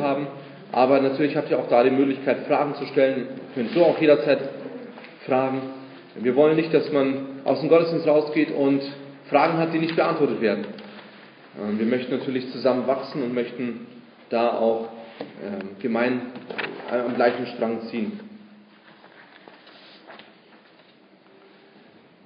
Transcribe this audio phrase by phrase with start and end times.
[0.00, 0.26] haben.
[0.72, 3.26] Aber natürlich habt ihr auch da die Möglichkeit, Fragen zu stellen.
[3.26, 4.38] Ihr könnt so auch jederzeit
[5.26, 5.60] fragen.
[6.16, 8.82] Wir wollen nicht, dass man aus dem Gottesdienst rausgeht und
[9.28, 10.66] Fragen hat, die nicht beantwortet werden.
[11.60, 13.86] Ähm, wir möchten natürlich zusammen wachsen und möchten
[14.30, 14.88] da auch
[15.44, 16.22] ähm, gemein
[16.90, 18.20] am gleichen Strang ziehen.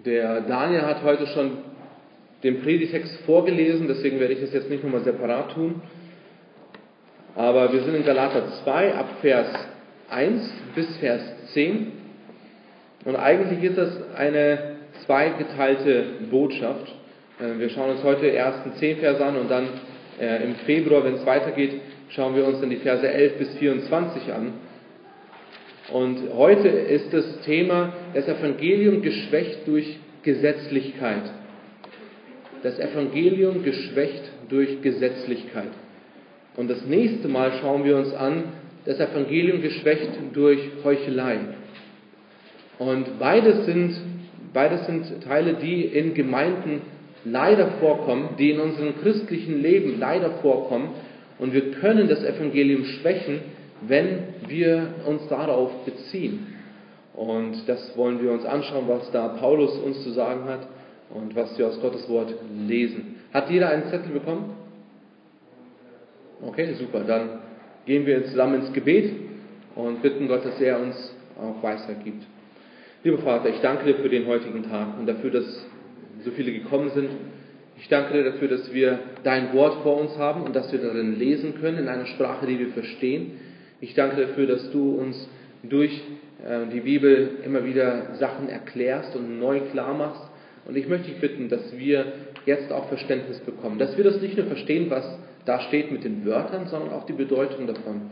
[0.04, 1.58] Der Daniel hat heute schon
[2.42, 5.82] den Predigtext vorgelesen, deswegen werde ich es jetzt nicht nochmal separat tun.
[7.36, 9.48] Aber wir sind in Galater 2 ab Vers
[10.08, 11.20] 1 bis Vers
[11.52, 11.92] 10.
[13.04, 16.88] Und eigentlich ist das eine zweigeteilte Botschaft.
[17.38, 19.68] Äh, wir schauen uns heute die ersten 10 Verse an und dann
[20.18, 24.32] äh, im Februar, wenn es weitergeht, schauen wir uns dann die Verse 11 bis 24
[24.32, 24.54] an.
[25.92, 31.22] Und heute ist das Thema das Evangelium geschwächt durch Gesetzlichkeit.
[32.62, 35.70] Das Evangelium geschwächt durch Gesetzlichkeit.
[36.56, 38.44] Und das nächste Mal schauen wir uns an,
[38.84, 41.38] das Evangelium geschwächt durch Heuchelei.
[42.78, 43.96] Und beides sind,
[44.52, 46.82] beides sind Teile, die in Gemeinden
[47.24, 50.90] leider vorkommen, die in unserem christlichen Leben leider vorkommen.
[51.38, 53.40] Und wir können das Evangelium schwächen,
[53.82, 56.46] wenn wir uns darauf beziehen.
[57.14, 60.66] Und das wollen wir uns anschauen, was da Paulus uns zu sagen hat
[61.10, 62.34] und was wir aus Gottes Wort
[62.66, 63.16] lesen.
[63.32, 64.65] Hat jeder einen Zettel bekommen?
[66.42, 67.00] Okay, super.
[67.00, 67.38] Dann
[67.86, 69.10] gehen wir zusammen ins Gebet
[69.74, 72.24] und bitten Gott, dass er uns auch Weisheit gibt.
[73.04, 75.66] Lieber Vater, ich danke dir für den heutigen Tag und dafür, dass
[76.24, 77.08] so viele gekommen sind.
[77.78, 81.18] Ich danke dir dafür, dass wir dein Wort vor uns haben und dass wir darin
[81.18, 83.32] lesen können in einer Sprache, die wir verstehen.
[83.80, 85.28] Ich danke dafür, dass du uns
[85.62, 86.02] durch
[86.44, 90.22] äh, die Bibel immer wieder Sachen erklärst und neu klar machst.
[90.66, 92.12] Und ich möchte dich bitten, dass wir
[92.44, 96.26] jetzt auch Verständnis bekommen, dass wir das nicht nur verstehen, was da steht mit den
[96.26, 98.10] Wörtern, sondern auch die Bedeutung davon.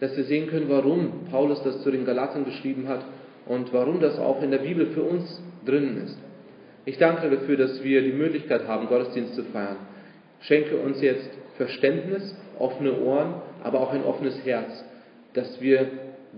[0.00, 3.04] Dass wir sehen können, warum Paulus das zu den Galatern geschrieben hat
[3.46, 6.18] und warum das auch in der Bibel für uns drinnen ist.
[6.86, 9.76] Ich danke dafür, dass wir die Möglichkeit haben, Gottesdienst zu feiern.
[10.40, 14.82] Schenke uns jetzt Verständnis, offene Ohren, aber auch ein offenes Herz,
[15.34, 15.86] dass wir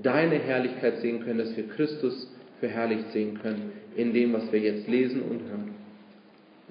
[0.03, 2.29] deine Herrlichkeit sehen können, dass wir Christus
[2.59, 5.75] verherrlicht sehen können in dem, was wir jetzt lesen und hören.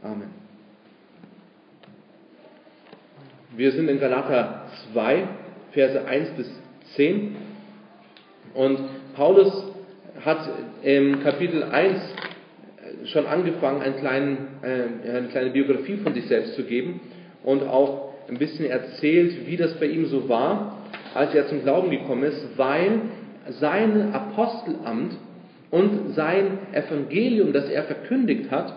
[0.02, 0.41] Amen.
[3.54, 5.24] Wir sind in Galater 2,
[5.74, 6.50] Verse 1 bis
[6.96, 7.36] 10.
[8.54, 8.80] Und
[9.14, 9.66] Paulus
[10.24, 10.50] hat
[10.84, 12.00] im Kapitel 1
[13.08, 17.02] schon angefangen, einen kleinen, äh, eine kleine Biografie von sich selbst zu geben
[17.44, 20.78] und auch ein bisschen erzählt, wie das bei ihm so war,
[21.14, 23.02] als er zum Glauben gekommen ist, weil
[23.60, 25.18] sein Apostelamt
[25.72, 28.74] und sein Evangelium, das er verkündigt hat,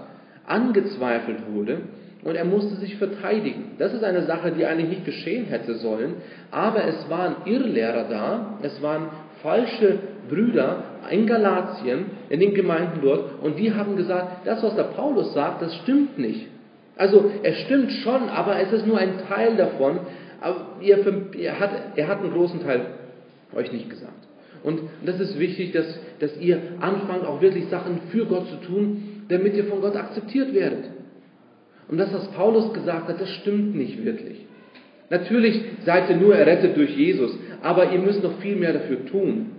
[0.47, 1.83] angezweifelt wurde
[2.25, 3.73] und er musste sich verteidigen.
[3.79, 6.15] Das ist eine Sache, die eigentlich nicht geschehen hätte sollen,
[6.51, 9.09] aber es waren Irrlehrer da, es waren
[9.43, 9.99] falsche
[10.29, 15.35] Brüder in Galatien, in den Gemeinden dort, und die haben gesagt, das, was der Paulus
[15.35, 16.49] sagt, das stimmt nicht.
[16.97, 20.01] Also es stimmt schon, aber es ist nur ein Teil davon.
[20.41, 20.99] Aber ihr,
[21.39, 22.87] er, hat, er hat einen großen Teil
[23.55, 24.13] euch nicht gesagt.
[24.63, 25.87] Und das ist wichtig, dass,
[26.21, 30.55] dass ihr anfangt, auch wirklich Sachen für Gott zu tun, damit ihr von Gott akzeptiert
[30.55, 30.85] werdet.
[31.89, 34.47] Und das, was Paulus gesagt hat, das stimmt nicht wirklich.
[35.11, 39.53] Natürlich seid ihr nur errettet durch Jesus, aber ihr müsst noch viel mehr dafür tun.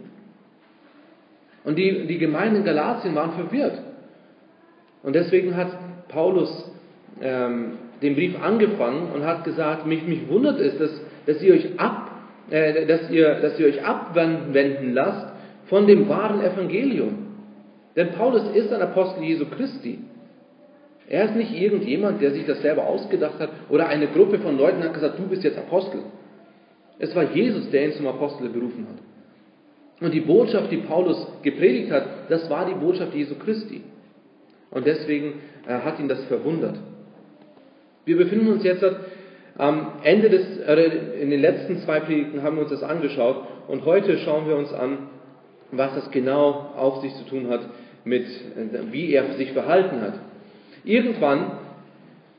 [1.64, 3.80] Und die, die Gemeinden in Galatien waren verwirrt.
[5.04, 5.70] Und deswegen hat
[6.08, 6.72] Paulus
[7.22, 11.80] ähm, den Brief angefangen und hat gesagt, mich, mich wundert es, dass, dass, ihr euch
[11.80, 12.12] ab,
[12.50, 15.28] äh, dass, ihr, dass ihr euch abwenden lasst
[15.68, 17.26] von dem wahren Evangelium.
[17.96, 20.00] Denn Paulus ist ein Apostel Jesu Christi.
[21.08, 24.84] Er ist nicht irgendjemand, der sich das selber ausgedacht hat oder eine Gruppe von Leuten
[24.84, 26.02] hat gesagt, du bist jetzt Apostel.
[26.98, 30.06] Es war Jesus, der ihn zum Apostel berufen hat.
[30.06, 33.82] Und die Botschaft, die Paulus gepredigt hat, das war die Botschaft Jesu Christi.
[34.72, 36.78] Und deswegen äh, hat ihn das verwundert.
[38.04, 38.84] Wir befinden uns jetzt
[39.58, 43.86] am Ende des, äh, in den letzten zwei Predigten haben wir uns das angeschaut und
[43.86, 45.10] heute schauen wir uns an,
[45.72, 47.62] was das genau auf sich zu tun hat
[48.04, 50.20] mit, äh, wie er sich verhalten hat.
[50.86, 51.52] Irgendwann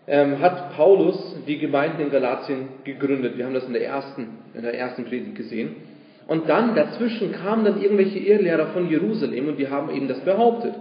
[0.07, 3.37] ähm, hat Paulus die Gemeinden in Galatien gegründet.
[3.37, 5.77] Wir haben das in der ersten, in der ersten Predigt gesehen.
[6.29, 10.75] Und dann dazwischen kamen dann irgendwelche Irrlehrer von Jerusalem und die haben eben das behauptet.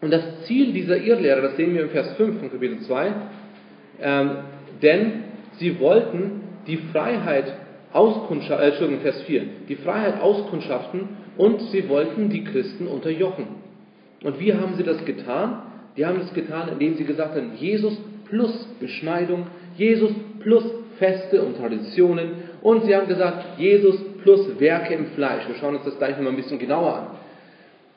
[0.00, 3.12] Und das Ziel dieser Irrlehrer, das sehen wir im Vers 5 von Kapitel 2,
[4.02, 4.30] ähm,
[4.82, 5.24] denn
[5.58, 7.52] sie wollten die Freiheit
[7.92, 13.46] auskundschaften, äh, Entschuldigung, Vers 4, die Freiheit auskundschaften und sie wollten die Christen unterjochen.
[14.22, 15.62] Und wie haben sie das getan?
[15.96, 17.96] Die haben es getan, indem sie gesagt haben, Jesus
[18.28, 19.46] plus Beschneidung,
[19.76, 20.64] Jesus plus
[20.98, 22.30] Feste und Traditionen
[22.62, 25.46] und sie haben gesagt, Jesus plus Werke im Fleisch.
[25.46, 27.06] Wir schauen uns das gleich nochmal ein bisschen genauer an.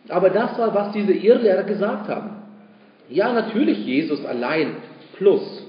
[0.10, 2.32] Aber das war, was diese Irrlehrer gesagt haben.
[3.10, 4.76] Ja, natürlich Jesus allein
[5.18, 5.66] plus.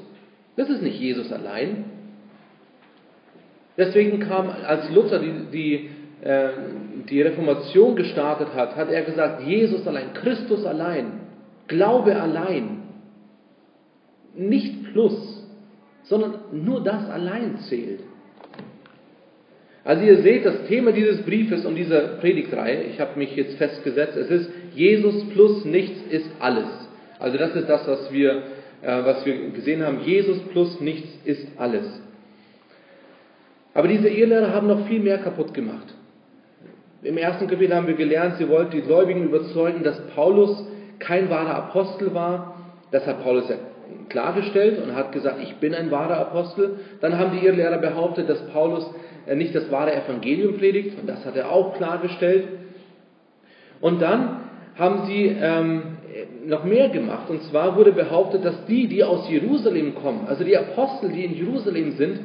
[0.56, 1.84] Das ist nicht Jesus allein.
[3.76, 5.90] Deswegen kam, als Luther die, die,
[6.26, 6.48] äh,
[7.08, 11.19] die Reformation gestartet hat, hat er gesagt, Jesus allein, Christus allein,
[11.70, 12.82] Glaube allein.
[14.34, 15.46] Nicht plus,
[16.02, 18.00] sondern nur das allein zählt.
[19.84, 24.16] Also ihr seht, das Thema dieses Briefes und dieser Predigtreihe, ich habe mich jetzt festgesetzt,
[24.16, 26.66] es ist Jesus plus nichts ist alles.
[27.20, 28.42] Also das ist das, was wir,
[28.82, 30.00] äh, was wir gesehen haben.
[30.04, 31.86] Jesus plus nichts ist alles.
[33.74, 35.94] Aber diese Irrlehrer haben noch viel mehr kaputt gemacht.
[37.02, 40.66] Im ersten Kapitel haben wir gelernt, sie wollten die Gläubigen überzeugen, dass Paulus
[41.00, 42.56] kein wahrer Apostel war.
[42.92, 43.56] Das hat Paulus ja
[44.08, 46.76] klargestellt und hat gesagt, ich bin ein wahrer Apostel.
[47.00, 48.88] Dann haben die Irrlehrer behauptet, dass Paulus
[49.26, 52.48] äh, nicht das wahre Evangelium predigt und das hat er auch klargestellt.
[53.80, 54.40] Und dann
[54.76, 55.82] haben sie ähm,
[56.46, 57.28] noch mehr gemacht.
[57.30, 61.34] Und zwar wurde behauptet, dass die, die aus Jerusalem kommen, also die Apostel, die in
[61.34, 62.20] Jerusalem sind,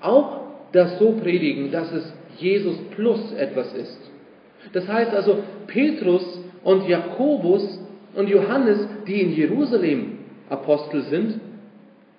[0.00, 0.40] auch
[0.72, 3.98] das so predigen, dass es Jesus plus etwas ist.
[4.72, 7.79] Das heißt also, Petrus und Jakobus
[8.14, 10.18] und Johannes, die in Jerusalem
[10.48, 11.40] Apostel sind,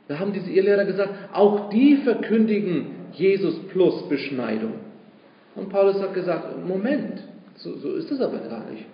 [0.07, 4.73] da haben diese Irrlehrer gesagt, auch die verkündigen Jesus plus Beschneidung.
[5.55, 7.21] Und Paulus hat gesagt, Moment,
[7.55, 8.85] so, so ist es aber gar nicht.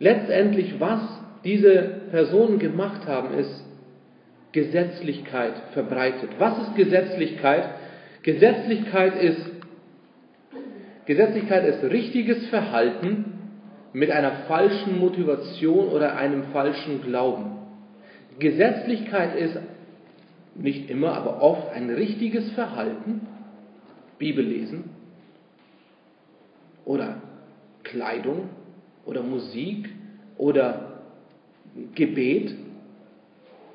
[0.00, 1.00] Letztendlich, was
[1.44, 3.64] diese Personen gemacht haben, ist
[4.52, 6.30] Gesetzlichkeit verbreitet.
[6.38, 7.68] Was ist Gesetzlichkeit?
[8.22, 9.40] Gesetzlichkeit ist,
[11.06, 13.37] Gesetzlichkeit ist richtiges Verhalten
[13.98, 17.56] mit einer falschen Motivation oder einem falschen Glauben.
[18.38, 19.58] Gesetzlichkeit ist
[20.54, 23.26] nicht immer, aber oft ein richtiges Verhalten,
[24.18, 24.84] Bibellesen
[26.84, 27.22] oder
[27.82, 28.50] Kleidung
[29.04, 29.88] oder Musik
[30.36, 31.00] oder
[31.96, 32.54] Gebet,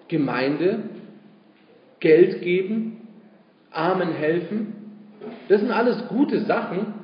[0.08, 0.84] Gemeinde,
[2.00, 3.10] Geld geben,
[3.72, 4.74] Armen helfen.
[5.50, 7.03] Das sind alles gute Sachen.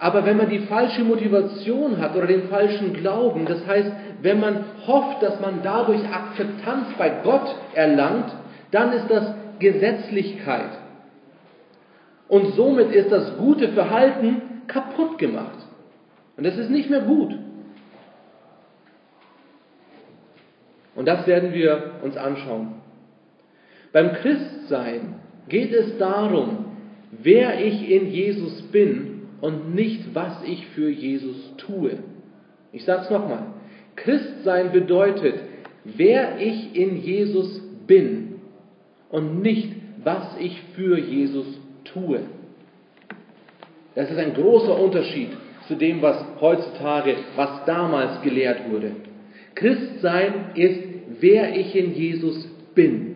[0.00, 3.92] Aber wenn man die falsche Motivation hat oder den falschen Glauben, das heißt,
[4.22, 8.32] wenn man hofft, dass man dadurch Akzeptanz bei Gott erlangt,
[8.70, 10.70] dann ist das Gesetzlichkeit.
[12.28, 15.58] Und somit ist das gute Verhalten kaputt gemacht.
[16.36, 17.38] Und das ist nicht mehr gut.
[20.96, 22.74] Und das werden wir uns anschauen.
[23.92, 26.64] Beim Christsein geht es darum,
[27.12, 31.98] wer ich in Jesus bin und nicht, was ich für Jesus tue.
[32.72, 33.46] Ich sage es nochmal.
[33.96, 35.40] Christsein bedeutet,
[35.84, 38.40] wer ich in Jesus bin
[39.10, 39.72] und nicht,
[40.02, 41.46] was ich für Jesus
[41.84, 42.20] tue.
[43.94, 45.28] Das ist ein großer Unterschied
[45.68, 48.92] zu dem, was heutzutage, was damals gelehrt wurde.
[49.54, 50.80] Christsein ist,
[51.20, 53.14] wer ich in Jesus bin.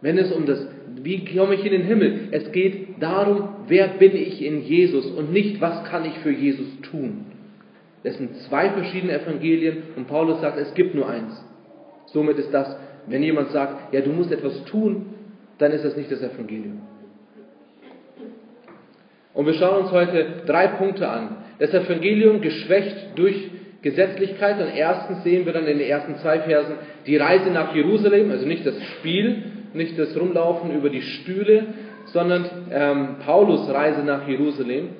[0.00, 0.66] Wenn es um das,
[1.02, 2.28] wie komme ich in den Himmel?
[2.30, 6.68] Es geht darum, wer bin ich in Jesus und nicht, was kann ich für Jesus
[6.82, 7.26] tun.
[8.04, 11.44] Das sind zwei verschiedene Evangelien und Paulus sagt, es gibt nur eins.
[12.06, 15.06] Somit ist das, wenn jemand sagt, ja, du musst etwas tun,
[15.58, 16.80] dann ist das nicht das Evangelium.
[19.34, 21.36] Und wir schauen uns heute drei Punkte an.
[21.58, 23.50] Das Evangelium geschwächt durch
[23.82, 24.60] Gesetzlichkeit.
[24.60, 26.74] Und erstens sehen wir dann in den ersten zwei Versen
[27.06, 29.42] die Reise nach Jerusalem, also nicht das Spiel,
[29.74, 31.66] nicht das Rumlaufen über die Stühle,
[32.06, 34.90] sondern ähm, Paulus Reise nach Jerusalem.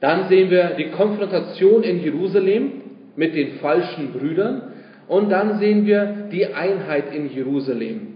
[0.00, 2.72] Dann sehen wir die Konfrontation in Jerusalem
[3.16, 4.72] mit den falschen Brüdern.
[5.08, 8.08] Und dann sehen wir die Einheit in Jerusalem.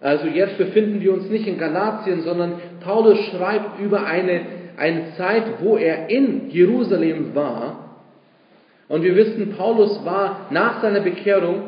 [0.00, 4.40] Also jetzt befinden wir uns nicht in Galatien, sondern Paulus schreibt über eine
[4.78, 7.96] eine Zeit, wo er in Jerusalem war.
[8.88, 11.62] Und wir wissen, Paulus war nach seiner Bekehrung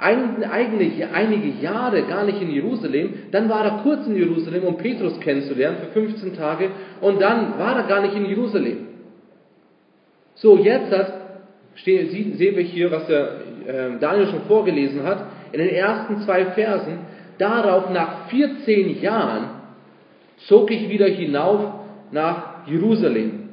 [0.00, 3.12] eigene, einige Jahre gar nicht in Jerusalem.
[3.30, 6.70] Dann war er kurz in Jerusalem, um Petrus kennenzulernen für 15 Tage.
[7.00, 8.88] Und dann war er gar nicht in Jerusalem.
[10.34, 11.12] So, jetzt hat,
[11.84, 13.32] sehen wir hier, was der
[13.66, 17.00] äh, Daniel schon vorgelesen hat, in den ersten zwei Versen.
[17.38, 19.50] Darauf, nach 14 Jahren,
[20.46, 21.72] zog ich wieder hinauf
[22.10, 23.50] nach Jerusalem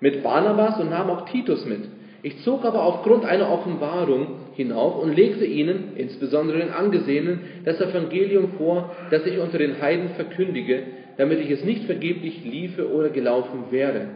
[0.00, 1.82] mit Barnabas und nahm auch Titus mit.
[2.26, 8.54] Ich zog aber aufgrund einer Offenbarung hinauf und legte ihnen, insbesondere den Angesehenen, das Evangelium
[8.58, 10.82] vor, das ich unter den Heiden verkündige,
[11.18, 14.08] damit ich es nicht vergeblich liefe oder gelaufen wäre.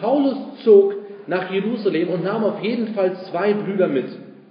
[0.00, 0.94] Paulus zog
[1.26, 4.06] nach Jerusalem und nahm auf jeden Fall zwei Brüder mit,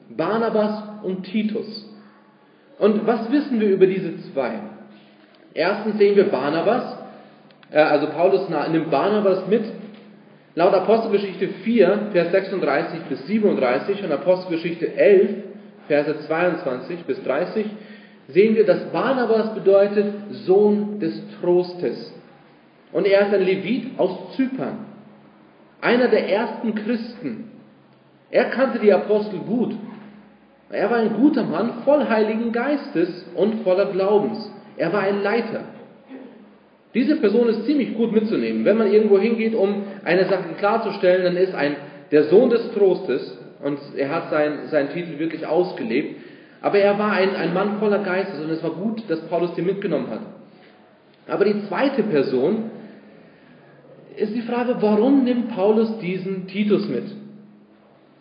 [0.09, 1.89] Barnabas und Titus.
[2.79, 4.59] Und was wissen wir über diese zwei?
[5.53, 6.97] Erstens sehen wir Barnabas,
[7.71, 9.63] äh, also Paulus nimmt Barnabas mit.
[10.53, 15.29] Laut Apostelgeschichte 4, Vers 36 bis 37 und Apostelgeschichte 11,
[15.87, 17.65] Verse 22 bis 30
[18.27, 20.13] sehen wir, dass Barnabas bedeutet
[20.45, 22.13] Sohn des Trostes.
[22.91, 24.85] Und er ist ein Levit aus Zypern,
[25.79, 27.51] einer der ersten Christen.
[28.29, 29.75] Er kannte die Apostel gut.
[30.69, 34.51] Er war ein guter Mann, voll Heiligen Geistes und voller Glaubens.
[34.77, 35.63] Er war ein Leiter.
[36.93, 38.65] Diese Person ist ziemlich gut mitzunehmen.
[38.65, 41.75] Wenn man irgendwo hingeht, um eine Sache klarzustellen, dann ist ein
[42.11, 46.17] der Sohn des Trostes und er hat sein, seinen Titel wirklich ausgelebt.
[46.61, 49.65] Aber er war ein, ein Mann voller Geistes und es war gut, dass Paulus den
[49.65, 50.21] mitgenommen hat.
[51.27, 52.71] Aber die zweite Person
[54.17, 57.05] ist die Frage, warum nimmt Paulus diesen Titus mit?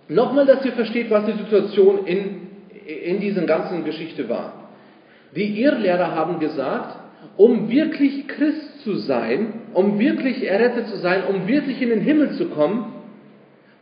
[0.09, 2.49] Nochmal, dass ihr versteht, was die Situation in,
[2.87, 4.71] in dieser ganzen Geschichte war.
[5.35, 6.97] Die Irrlehrer haben gesagt,
[7.37, 12.33] um wirklich Christ zu sein, um wirklich errettet zu sein, um wirklich in den Himmel
[12.33, 12.93] zu kommen,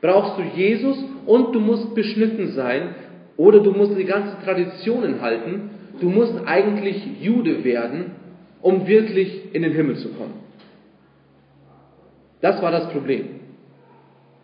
[0.00, 2.94] brauchst du Jesus und du musst beschnitten sein
[3.36, 5.70] oder du musst die ganzen Traditionen halten.
[6.00, 8.12] Du musst eigentlich Jude werden,
[8.62, 10.34] um wirklich in den Himmel zu kommen.
[12.40, 13.38] Das war das Problem.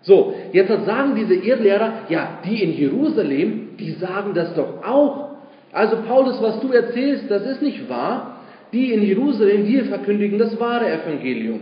[0.03, 5.31] So, jetzt sagen diese Irrlehrer, ja, die in Jerusalem, die sagen das doch auch.
[5.73, 8.34] Also Paulus, was du erzählst, das ist nicht wahr.
[8.75, 11.61] Die in Jerusalem, die verkündigen das wahre Evangelium.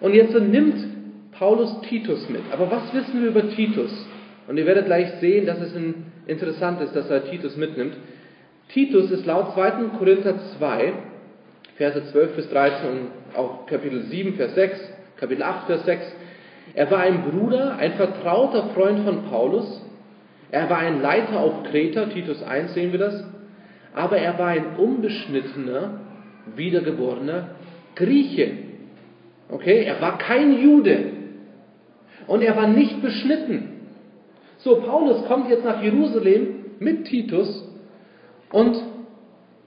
[0.00, 0.74] Und jetzt nimmt
[1.30, 2.42] Paulus Titus mit.
[2.52, 3.92] Aber was wissen wir über Titus?
[4.48, 5.72] Und ihr werdet gleich sehen, dass es
[6.26, 7.96] interessant ist, dass er Titus mitnimmt.
[8.68, 9.70] Titus ist laut 2.
[9.96, 10.92] Korinther 2,
[11.76, 16.04] Verse 12 bis 13 und auch Kapitel 7, Vers 6, Kapitel 8, Vers 6.
[16.74, 19.82] Er war ein Bruder, ein vertrauter Freund von Paulus.
[20.50, 23.24] Er war ein Leiter auf Kreta, Titus 1 sehen wir das.
[23.96, 26.00] Aber er war ein unbeschnittener,
[26.54, 27.48] wiedergeborener
[27.94, 28.52] Grieche.
[29.48, 31.12] Okay, er war kein Jude.
[32.26, 33.70] Und er war nicht beschnitten.
[34.58, 36.48] So, Paulus kommt jetzt nach Jerusalem
[36.78, 37.66] mit Titus
[38.52, 38.76] und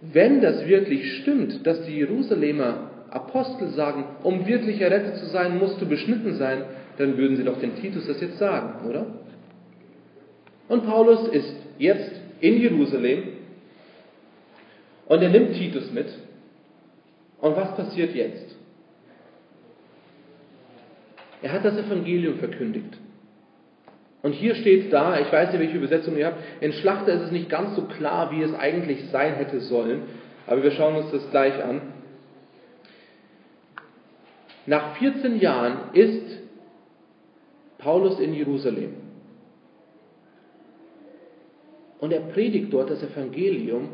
[0.02, 5.82] wenn das wirklich stimmt, dass die Jerusalemer Apostel sagen, um wirklich errettet zu sein, musst
[5.82, 6.64] du beschnitten sein,
[6.98, 9.08] dann würden sie doch den Titus das jetzt sagen, oder?
[10.68, 13.24] Und Paulus ist jetzt in Jerusalem
[15.10, 16.08] und er nimmt Titus mit.
[17.42, 18.56] Und was passiert jetzt?
[21.42, 22.98] Er hat das Evangelium verkündigt.
[24.22, 27.32] Und hier steht da, ich weiß nicht, welche Übersetzung ihr habt, in Schlachter ist es
[27.32, 30.04] nicht ganz so klar, wie es eigentlich sein hätte sollen,
[30.46, 31.82] aber wir schauen uns das gleich an.
[34.66, 36.40] Nach 14 Jahren ist
[37.78, 38.96] Paulus in Jerusalem.
[42.00, 43.90] Und er predigt dort das Evangelium.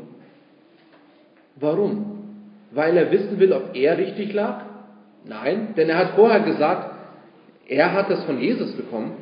[1.56, 2.24] Warum?
[2.70, 4.64] Weil er wissen will, ob er richtig lag?
[5.24, 6.94] Nein, denn er hat vorher gesagt,
[7.68, 9.12] er hat das von Jesus bekommen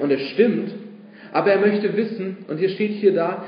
[0.00, 0.74] und es stimmt,
[1.32, 3.44] aber er möchte wissen, und hier steht hier da,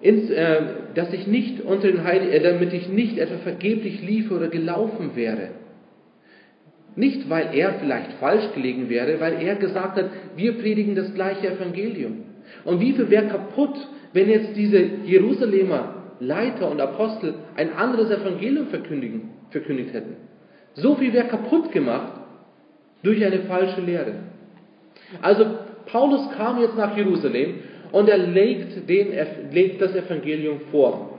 [0.00, 0.62] ins, äh,
[0.94, 5.12] dass ich nicht unter den Heiligen, äh, damit ich nicht etwa vergeblich liefe oder gelaufen
[5.14, 5.50] wäre.
[6.96, 11.48] Nicht, weil er vielleicht falsch gelegen wäre, weil er gesagt hat, wir predigen das gleiche
[11.48, 12.24] Evangelium.
[12.64, 13.76] Und wie viel wäre kaputt,
[14.12, 20.16] wenn jetzt diese Jerusalemer Leiter und Apostel ein anderes Evangelium verkündigen, verkündigt hätten?
[20.74, 22.12] So viel wäre kaputt gemacht
[23.02, 24.14] durch eine falsche Lehre.
[25.20, 25.44] Also
[25.86, 27.56] Paulus kam jetzt nach Jerusalem
[27.90, 29.12] und er legt, den,
[29.50, 31.18] legt das Evangelium vor.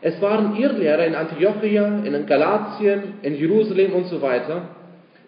[0.00, 4.68] Es waren Irrlehrer in Antiochia, in Galatien, in Jerusalem und so weiter,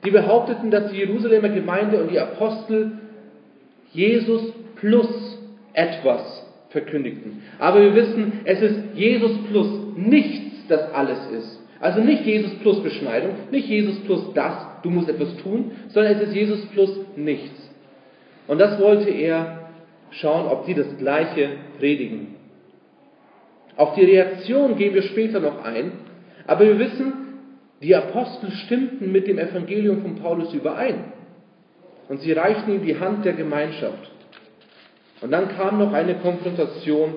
[0.05, 2.93] die behaupteten, dass die Jerusalemer Gemeinde und die Apostel
[3.93, 5.39] Jesus plus
[5.73, 6.39] etwas
[6.71, 7.43] verkündigten.
[7.59, 11.61] Aber wir wissen, es ist Jesus plus nichts, das alles ist.
[11.81, 16.29] Also nicht Jesus plus Beschneidung, nicht Jesus plus das, du musst etwas tun, sondern es
[16.29, 17.71] ist Jesus plus nichts.
[18.47, 19.71] Und das wollte er
[20.11, 22.37] schauen, ob sie das Gleiche predigen.
[23.77, 25.93] Auf die Reaktion gehen wir später noch ein,
[26.47, 27.12] aber wir wissen,
[27.83, 31.12] die Apostel stimmten mit dem Evangelium von Paulus überein.
[32.09, 34.11] Und sie reichten ihm die Hand der Gemeinschaft.
[35.21, 37.15] Und dann kam noch eine Konfrontation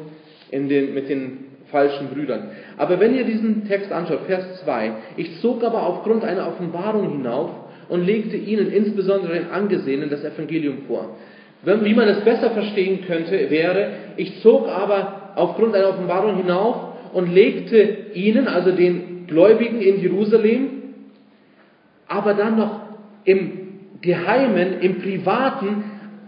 [0.52, 2.52] den, mit den falschen Brüdern.
[2.78, 7.50] Aber wenn ihr diesen Text anschaut, Vers 2, ich zog aber aufgrund einer Offenbarung hinauf
[7.90, 11.16] und legte ihnen insbesondere den Angesehenen das Evangelium vor.
[11.64, 16.76] Wie man es besser verstehen könnte, wäre, ich zog aber aufgrund einer Offenbarung hinauf
[17.14, 20.70] und legte ihnen, also den Gläubigen in Jerusalem,
[22.08, 22.82] aber dann noch
[23.24, 23.52] im
[24.02, 25.84] Geheimen, im Privaten,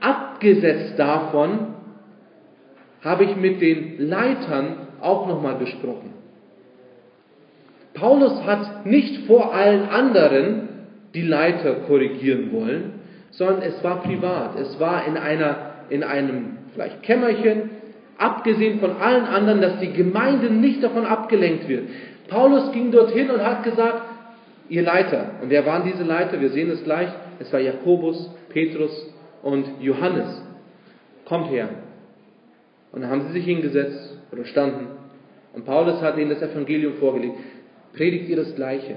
[0.05, 1.73] abgesetzt davon,
[3.01, 6.13] habe ich mit den Leitern auch nochmal besprochen.
[7.93, 10.69] Paulus hat nicht vor allen anderen
[11.13, 12.93] die Leiter korrigieren wollen,
[13.31, 14.59] sondern es war privat.
[14.59, 15.55] Es war in, einer,
[15.89, 17.69] in einem vielleicht Kämmerchen,
[18.17, 21.89] abgesehen von allen anderen, dass die Gemeinde nicht davon abgelenkt wird.
[22.27, 24.01] Paulus ging dorthin und hat gesagt,
[24.67, 26.41] ihr Leiter, und wer waren diese Leiter?
[26.41, 27.09] Wir sehen es gleich,
[27.39, 29.14] es war Jakobus, Petrus
[29.45, 30.41] und Johannes.
[31.25, 31.69] Kommt her.
[32.91, 34.87] Und dann haben sie sich hingesetzt oder standen.
[35.53, 37.35] Und Paulus hat ihnen das Evangelium vorgelegt.
[37.93, 38.95] Predigt ihr das Gleiche?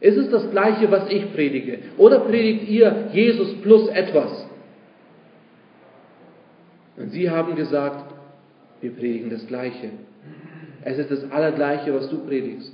[0.00, 1.80] Ist es das Gleiche, was ich predige?
[1.98, 4.46] Oder predigt ihr Jesus plus etwas?
[6.96, 8.14] Und sie haben gesagt,
[8.80, 9.90] wir predigen das Gleiche.
[10.82, 12.72] Es ist das Allergleiche, was du predigst.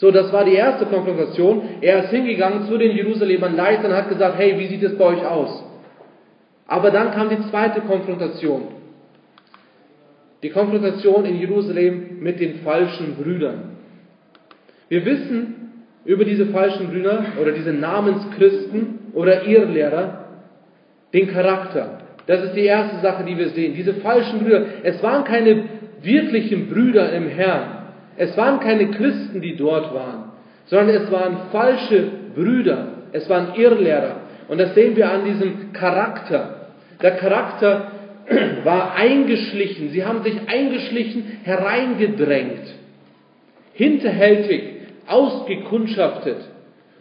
[0.00, 1.60] So, das war die erste Konfrontation.
[1.80, 5.04] Er ist hingegangen zu den Jerusalemern Leitern und hat gesagt, hey, wie sieht es bei
[5.04, 5.64] euch aus?
[6.68, 8.68] Aber dann kam die zweite Konfrontation.
[10.44, 13.76] Die Konfrontation in Jerusalem mit den falschen Brüdern.
[14.88, 20.26] Wir wissen über diese falschen Brüder oder diese Namenschristen oder Irrlehrer
[21.12, 22.02] den Charakter.
[22.26, 23.74] Das ist die erste Sache, die wir sehen.
[23.74, 25.64] Diese falschen Brüder, es waren keine
[26.02, 27.77] wirklichen Brüder im Herrn.
[28.18, 30.32] Es waren keine Christen, die dort waren,
[30.66, 32.88] sondern es waren falsche Brüder.
[33.12, 34.16] Es waren Irrlehrer.
[34.48, 36.72] Und das sehen wir an diesem Charakter.
[37.00, 37.92] Der Charakter
[38.64, 39.90] war eingeschlichen.
[39.90, 42.74] Sie haben sich eingeschlichen, hereingedrängt,
[43.72, 44.62] hinterhältig,
[45.06, 46.38] ausgekundschaftet.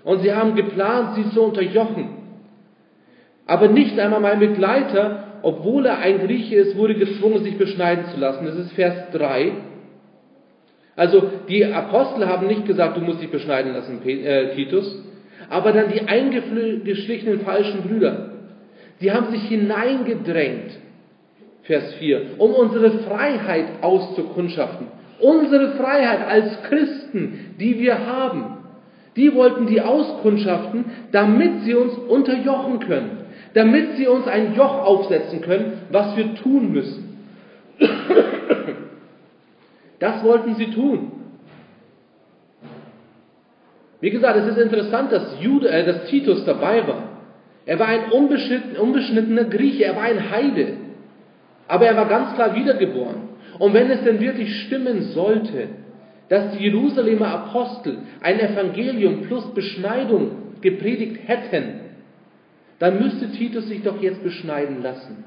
[0.03, 2.09] Und sie haben geplant, sie zu unterjochen.
[3.47, 8.19] Aber nicht einmal mein Begleiter, obwohl er ein Grieche ist, wurde gezwungen, sich beschneiden zu
[8.19, 8.45] lassen.
[8.45, 9.51] Das ist Vers 3.
[10.97, 15.01] Also die Apostel haben nicht gesagt, du musst dich beschneiden lassen, äh, Titus,
[15.49, 18.31] aber dann die eingeschlichenen falschen Brüder.
[18.99, 20.71] Die haben sich hineingedrängt,
[21.63, 24.87] Vers 4, um unsere Freiheit auszukundschaften.
[25.19, 28.57] Unsere Freiheit als Christen, die wir haben,
[29.15, 33.17] die wollten die auskundschaften, damit sie uns unterjochen können
[33.57, 37.17] damit sie uns ein Joch aufsetzen können, was wir tun müssen.
[39.99, 41.11] Das wollten sie tun.
[43.99, 47.03] Wie gesagt, es ist interessant, dass, Jude, äh, dass Titus dabei war.
[47.65, 50.73] Er war ein unbeschnittener, unbeschnittener Grieche, er war ein Heide.
[51.67, 53.27] Aber er war ganz klar wiedergeboren.
[53.59, 55.69] Und wenn es denn wirklich stimmen sollte,
[56.29, 60.31] dass die Jerusalemer Apostel ein Evangelium plus Beschneidung
[60.61, 61.81] gepredigt hätten,
[62.79, 65.23] dann müsste Titus sich doch jetzt beschneiden lassen.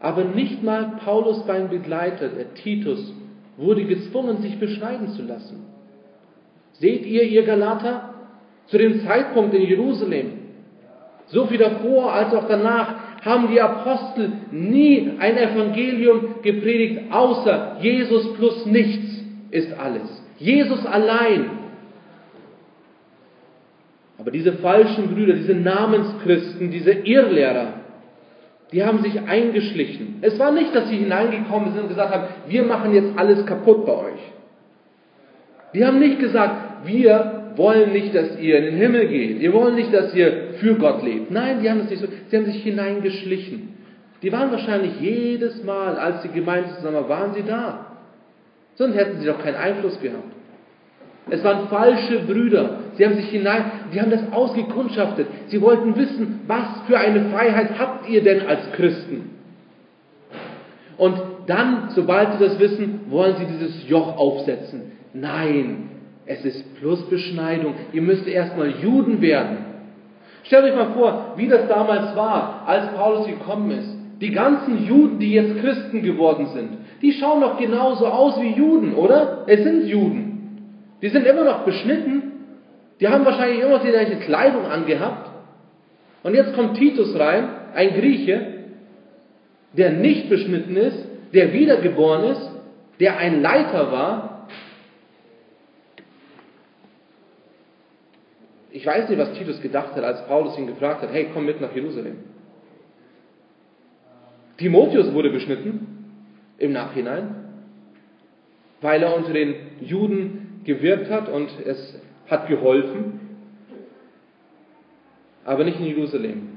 [0.00, 3.12] Aber nicht mal Paulus beim Begleiter, der Titus,
[3.56, 5.64] wurde gezwungen, sich beschneiden zu lassen.
[6.74, 8.14] Seht ihr, ihr Galater,
[8.66, 10.32] zu dem Zeitpunkt in Jerusalem,
[11.28, 18.34] so viel davor als auch danach, haben die Apostel nie ein Evangelium gepredigt, außer Jesus
[18.34, 20.22] plus nichts ist alles.
[20.38, 21.50] Jesus allein
[24.18, 27.75] aber diese falschen Brüder, diese Namenschristen, diese Irrlehrer,
[28.72, 30.16] die haben sich eingeschlichen.
[30.22, 33.86] Es war nicht, dass sie hineingekommen sind und gesagt haben, wir machen jetzt alles kaputt
[33.86, 34.32] bei euch.
[35.72, 39.40] Die haben nicht gesagt, wir wollen nicht, dass ihr in den Himmel geht.
[39.40, 41.30] Wir wollen nicht, dass ihr für Gott lebt.
[41.30, 42.08] Nein, die haben es nicht so.
[42.28, 43.74] Sie haben sich hineingeschlichen.
[44.22, 47.86] Die waren wahrscheinlich jedes Mal, als die Gemeinde zusammen war, waren sie da.
[48.74, 50.35] Sonst hätten sie doch keinen Einfluss gehabt.
[51.28, 52.78] Es waren falsche Brüder.
[52.94, 55.26] Sie haben sich hinein, die haben das ausgekundschaftet.
[55.48, 59.30] Sie wollten wissen, was für eine Freiheit habt ihr denn als Christen?
[60.96, 64.92] Und dann, sobald sie das wissen, wollen sie dieses Joch aufsetzen.
[65.12, 65.90] Nein,
[66.26, 67.74] es ist plus Beschneidung.
[67.92, 69.58] Ihr müsst erstmal Juden werden.
[70.44, 73.88] Stellt euch mal vor, wie das damals war, als Paulus gekommen ist.
[74.20, 76.70] Die ganzen Juden, die jetzt Christen geworden sind,
[77.02, 79.44] die schauen doch genauso aus wie Juden, oder?
[79.46, 80.25] Es sind Juden.
[81.02, 82.32] Die sind immer noch beschnitten.
[83.00, 85.30] Die haben wahrscheinlich immer die gleiche Kleidung angehabt.
[86.22, 88.54] Und jetzt kommt Titus rein, ein Grieche,
[89.74, 90.98] der nicht beschnitten ist,
[91.34, 92.50] der wiedergeboren ist,
[92.98, 94.48] der ein Leiter war.
[98.70, 101.60] Ich weiß nicht, was Titus gedacht hat, als Paulus ihn gefragt hat, hey, komm mit
[101.60, 102.16] nach Jerusalem.
[104.56, 105.86] Timotheus wurde beschnitten
[106.58, 107.34] im Nachhinein,
[108.80, 113.20] weil er unter den Juden gewirkt hat und es hat geholfen,
[115.44, 116.48] aber nicht in Jerusalem.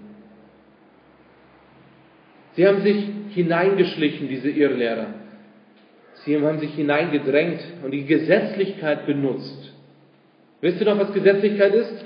[2.55, 5.13] Sie haben sich hineingeschlichen, diese Irrlehrer.
[6.25, 9.73] Sie haben sich hineingedrängt und die Gesetzlichkeit benutzt.
[10.59, 12.05] Wisst ihr noch, was Gesetzlichkeit ist?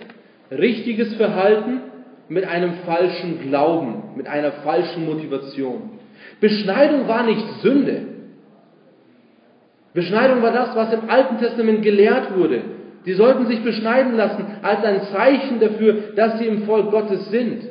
[0.52, 1.82] Richtiges Verhalten
[2.30, 5.92] mit einem falschen Glauben, mit einer falschen Motivation.
[6.40, 8.13] Beschneidung war nicht Sünde.
[9.94, 12.62] Beschneidung war das, was im Alten Testament gelehrt wurde.
[13.06, 17.64] Sie sollten sich beschneiden lassen als ein Zeichen dafür, dass sie im Volk Gottes sind.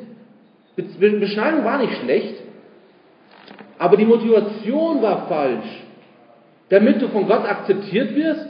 [0.75, 2.35] Beschneidung war nicht schlecht,
[3.77, 5.83] aber die Motivation war falsch.
[6.69, 8.47] Damit du von Gott akzeptiert wirst?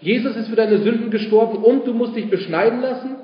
[0.00, 3.16] Jesus ist für deine Sünden gestorben und du musst dich beschneiden lassen?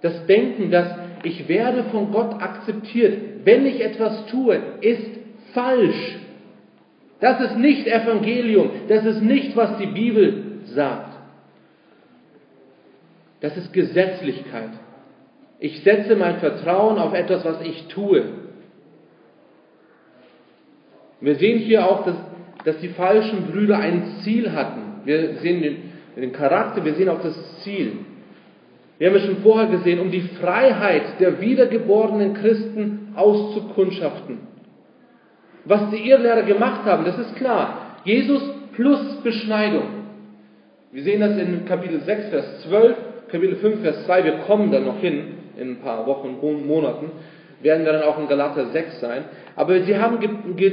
[0.00, 0.88] Das Denken, dass
[1.24, 5.18] ich werde von Gott akzeptiert, wenn ich etwas tue, ist
[5.52, 6.18] falsch.
[7.20, 8.70] Das ist nicht Evangelium.
[8.88, 11.16] Das ist nicht, was die Bibel sagt.
[13.40, 14.70] Das ist Gesetzlichkeit.
[15.60, 18.24] Ich setze mein Vertrauen auf etwas, was ich tue.
[21.20, 22.16] Wir sehen hier auch, dass,
[22.64, 25.00] dass die falschen Brüder ein Ziel hatten.
[25.04, 25.76] Wir sehen den,
[26.16, 27.98] den Charakter, wir sehen auch das Ziel.
[28.98, 34.47] Wir haben es schon vorher gesehen, um die Freiheit der wiedergeborenen Christen auszukundschaften.
[35.68, 37.98] Was die Irrlehrer gemacht haben, das ist klar.
[38.04, 38.42] Jesus
[38.74, 39.82] plus Beschneidung.
[40.92, 42.96] Wir sehen das in Kapitel 6, Vers 12,
[43.30, 44.24] Kapitel 5, Vers 2.
[44.24, 47.10] Wir kommen dann noch hin in ein paar Wochen, Monaten.
[47.60, 49.24] Werden wir dann auch in Galater 6 sein.
[49.56, 50.18] Aber sie haben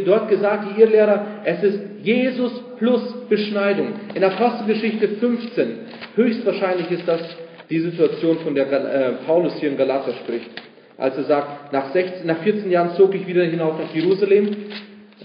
[0.05, 3.87] dort gesagt, die Irrlehrer, es ist Jesus plus Beschneidung.
[4.13, 5.67] In Apostelgeschichte 15,
[6.15, 7.21] höchstwahrscheinlich ist das
[7.69, 10.51] die Situation, von der äh, Paulus hier in Galater spricht
[10.97, 14.55] als er sagt, nach, 16, nach 14 Jahren zog ich wieder hinauf nach Jerusalem.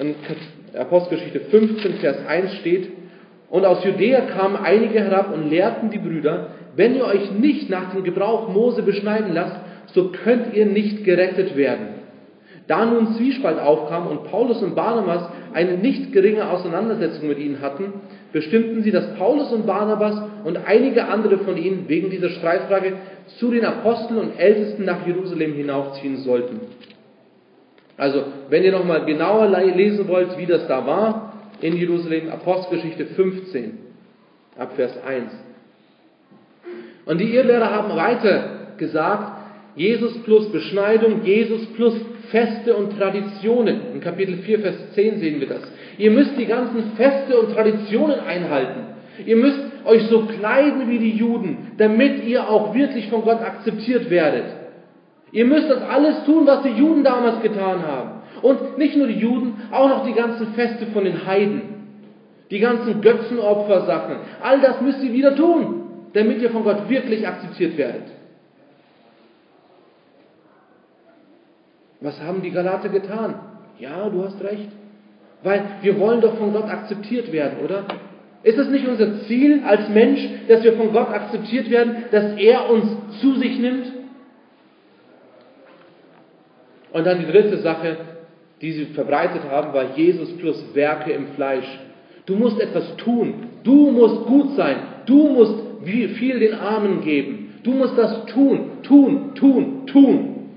[0.00, 0.14] In
[0.78, 2.88] Apostelgeschichte 15, Vers 1 steht,
[3.50, 7.92] und aus Judäa kamen einige herab und lehrten die Brüder, wenn ihr euch nicht nach
[7.92, 9.56] dem Gebrauch Mose beschneiden lasst,
[9.92, 11.88] so könnt ihr nicht gerettet werden.
[12.66, 17.92] Da nun Zwiespalt aufkam und Paulus und Barnabas eine nicht geringe Auseinandersetzung mit ihnen hatten,
[18.32, 22.94] bestimmten sie, dass Paulus und Barnabas und einige andere von ihnen wegen dieser Streitfrage
[23.38, 26.60] zu den Aposteln und Ältesten nach Jerusalem hinaufziehen sollten.
[28.00, 33.76] Also, wenn ihr nochmal genauer lesen wollt, wie das da war, in Jerusalem, Apostelgeschichte 15,
[34.58, 35.30] ab Vers 1.
[37.04, 39.42] Und die Irrlehrer haben weiter gesagt,
[39.76, 41.92] Jesus plus Beschneidung, Jesus plus
[42.30, 43.92] Feste und Traditionen.
[43.92, 45.60] In Kapitel 4, Vers 10 sehen wir das.
[45.98, 48.80] Ihr müsst die ganzen Feste und Traditionen einhalten.
[49.26, 54.08] Ihr müsst euch so kleiden wie die Juden, damit ihr auch wirklich von Gott akzeptiert
[54.08, 54.44] werdet.
[55.32, 58.10] Ihr müsst das alles tun, was die Juden damals getan haben.
[58.42, 61.62] Und nicht nur die Juden, auch noch die ganzen Feste von den Heiden.
[62.50, 64.16] Die ganzen Götzenopfersachen.
[64.42, 65.82] All das müsst ihr wieder tun,
[66.14, 68.08] damit ihr von Gott wirklich akzeptiert werdet.
[72.00, 73.34] Was haben die Galater getan?
[73.78, 74.68] Ja, du hast recht.
[75.42, 77.84] Weil wir wollen doch von Gott akzeptiert werden, oder?
[78.42, 82.70] Ist es nicht unser Ziel als Mensch, dass wir von Gott akzeptiert werden, dass er
[82.70, 82.84] uns
[83.20, 83.99] zu sich nimmt?
[86.92, 87.96] Und dann die dritte Sache,
[88.60, 91.78] die sie verbreitet haben, war Jesus plus Werke im Fleisch.
[92.26, 93.34] Du musst etwas tun.
[93.64, 94.76] Du musst gut sein.
[95.06, 97.54] Du musst viel den Armen geben.
[97.62, 100.50] Du musst das tun, tun, tun, tun.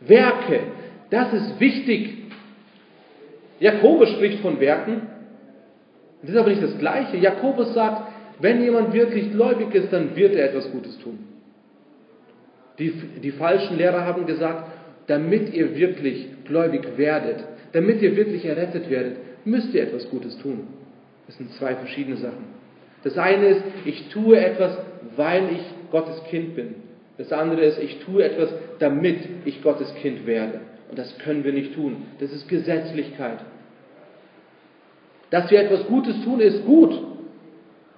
[0.00, 0.60] Werke,
[1.10, 2.18] das ist wichtig.
[3.60, 5.02] Jakobus spricht von Werken.
[6.22, 7.16] Das ist aber nicht das Gleiche.
[7.16, 11.18] Jakobus sagt, wenn jemand wirklich gläubig ist, dann wird er etwas Gutes tun.
[12.78, 12.90] Die,
[13.22, 14.64] die falschen Lehrer haben gesagt,
[15.06, 20.68] damit ihr wirklich gläubig werdet, damit ihr wirklich errettet werdet, müsst ihr etwas Gutes tun.
[21.26, 22.44] Das sind zwei verschiedene Sachen.
[23.04, 24.78] Das eine ist, ich tue etwas,
[25.16, 26.74] weil ich Gottes Kind bin.
[27.18, 30.60] Das andere ist, ich tue etwas, damit ich Gottes Kind werde.
[30.88, 32.04] Und das können wir nicht tun.
[32.20, 33.38] Das ist Gesetzlichkeit.
[35.30, 36.92] Dass wir etwas Gutes tun, ist gut.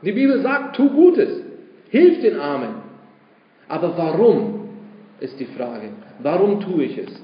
[0.03, 1.43] Die Bibel sagt, tu Gutes.
[1.91, 2.83] Hilf den Armen.
[3.69, 4.64] Aber warum
[5.21, 5.91] ist die Frage.
[6.21, 7.23] Warum tue ich es?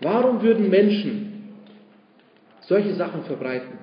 [0.00, 1.54] Warum würden Menschen
[2.60, 3.78] solche Sachen verbreiten?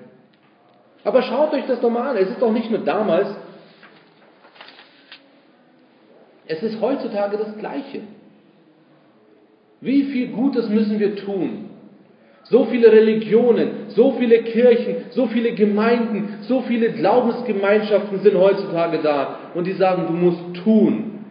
[1.04, 2.16] Aber schaut euch das doch mal an.
[2.16, 3.28] Es ist doch nicht nur damals,
[6.46, 8.02] es ist heutzutage das Gleiche.
[9.80, 11.61] Wie viel Gutes müssen wir tun?
[12.44, 19.38] So viele Religionen, so viele Kirchen, so viele Gemeinden, so viele Glaubensgemeinschaften sind heutzutage da
[19.54, 21.24] und die sagen, du musst tun,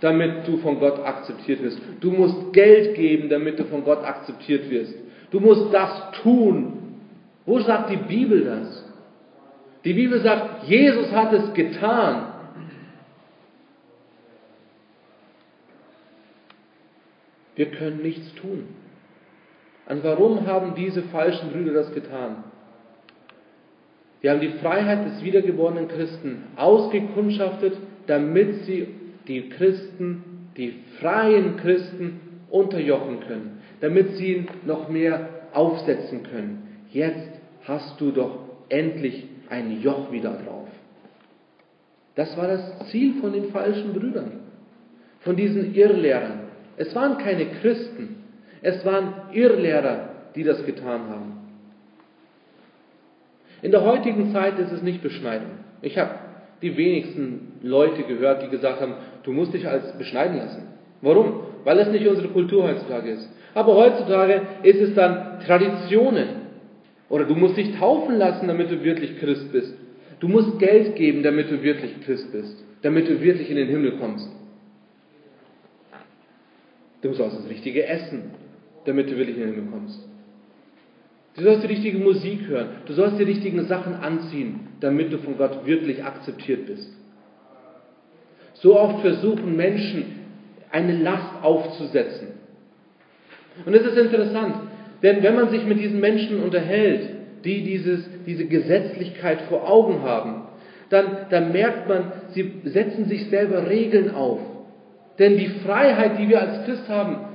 [0.00, 1.80] damit du von Gott akzeptiert wirst.
[2.00, 4.94] Du musst Geld geben, damit du von Gott akzeptiert wirst.
[5.30, 6.74] Du musst das tun.
[7.46, 8.84] Wo sagt die Bibel das?
[9.84, 12.26] Die Bibel sagt, Jesus hat es getan.
[17.56, 18.68] Wir können nichts tun.
[19.88, 22.44] Und warum haben diese falschen Brüder das getan?
[24.20, 27.74] Sie haben die Freiheit des wiedergeborenen Christen ausgekundschaftet,
[28.06, 28.88] damit sie
[29.26, 32.20] die Christen die freien Christen
[32.50, 36.84] unterjochen können, damit sie ihn noch mehr aufsetzen können.
[36.90, 37.30] Jetzt
[37.64, 40.68] hast du doch endlich ein Joch wieder drauf.
[42.16, 44.40] Das war das Ziel von den falschen Brüdern,
[45.20, 46.40] von diesen Irrlehrern.
[46.76, 48.17] Es waren keine Christen,
[48.62, 51.38] es waren Irrlehrer, die das getan haben.
[53.62, 55.50] In der heutigen Zeit ist es nicht Beschneidung.
[55.82, 56.10] Ich habe
[56.62, 60.62] die wenigsten Leute gehört, die gesagt haben, du musst dich als beschneiden lassen.
[61.02, 61.40] Warum?
[61.64, 63.28] Weil es nicht unsere Kultur heutzutage ist.
[63.54, 66.28] Aber heutzutage ist es dann Traditionen.
[67.08, 69.74] Oder du musst dich taufen lassen, damit du wirklich Christ bist.
[70.20, 72.64] Du musst Geld geben, damit du wirklich Christ bist.
[72.82, 74.28] Damit du wirklich in den Himmel kommst.
[77.02, 78.32] Du sollst das Richtige essen,
[78.88, 80.00] damit du wirklich in den Himmel kommst.
[81.36, 82.68] Du sollst die richtige Musik hören.
[82.86, 86.90] Du sollst die richtigen Sachen anziehen, damit du von Gott wirklich akzeptiert bist.
[88.54, 90.16] So oft versuchen Menschen,
[90.70, 92.28] eine Last aufzusetzen.
[93.64, 94.54] Und es ist interessant,
[95.02, 97.10] denn wenn man sich mit diesen Menschen unterhält,
[97.44, 100.46] die dieses, diese Gesetzlichkeit vor Augen haben,
[100.90, 104.40] dann, dann merkt man, sie setzen sich selber Regeln auf.
[105.18, 107.27] Denn die Freiheit, die wir als Christ haben,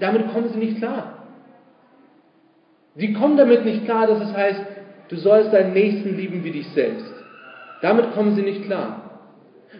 [0.00, 1.26] damit kommen sie nicht klar.
[2.96, 4.62] Sie kommen damit nicht klar, dass es heißt,
[5.08, 7.12] du sollst deinen Nächsten lieben wie dich selbst.
[7.82, 9.20] Damit kommen sie nicht klar.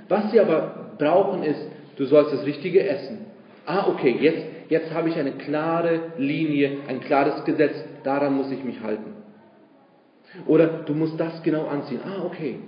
[0.08, 1.60] Was sie aber brauchen ist,
[1.96, 3.26] du sollst das Richtige essen.
[3.64, 8.62] Ah, okay, jetzt, jetzt habe ich eine klare Linie, ein klares Gesetz, daran muss ich
[8.62, 9.14] mich halten.
[10.46, 12.00] Oder du musst das genau anziehen.
[12.04, 12.58] Ah, okay.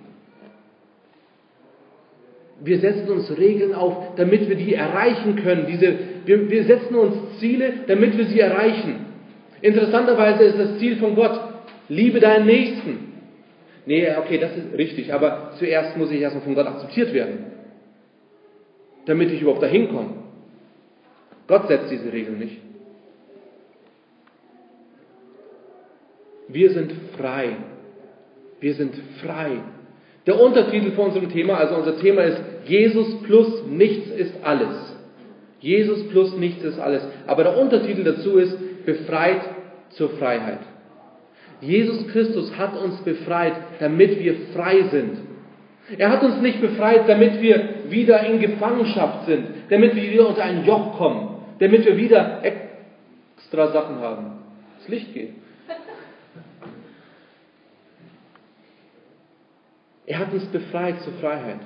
[2.61, 5.67] Wir setzen uns Regeln auf, damit wir die erreichen können.
[5.67, 9.07] Diese, wir, wir setzen uns Ziele, damit wir sie erreichen.
[9.61, 11.41] Interessanterweise ist das Ziel von Gott,
[11.89, 13.09] liebe deinen Nächsten.
[13.87, 17.47] Nee, okay, das ist richtig, aber zuerst muss ich erstmal von Gott akzeptiert werden,
[19.07, 20.11] damit ich überhaupt dahin komme.
[21.47, 22.59] Gott setzt diese Regeln nicht.
[26.49, 27.57] Wir sind frei.
[28.61, 29.61] Wir sind frei.
[30.27, 34.98] Der Untertitel von unserem Thema, also unser Thema ist Jesus plus nichts ist alles.
[35.61, 37.03] Jesus plus nichts ist alles.
[37.27, 39.41] Aber der Untertitel dazu ist befreit
[39.91, 40.61] zur Freiheit.
[41.61, 45.19] Jesus Christus hat uns befreit, damit wir frei sind.
[45.97, 50.45] Er hat uns nicht befreit, damit wir wieder in Gefangenschaft sind, damit wir wieder unter
[50.45, 54.39] ein Joch kommen, damit wir wieder extra Sachen haben.
[54.79, 55.33] Das Licht geht.
[60.07, 61.61] Er hat uns befreit zur Freiheit.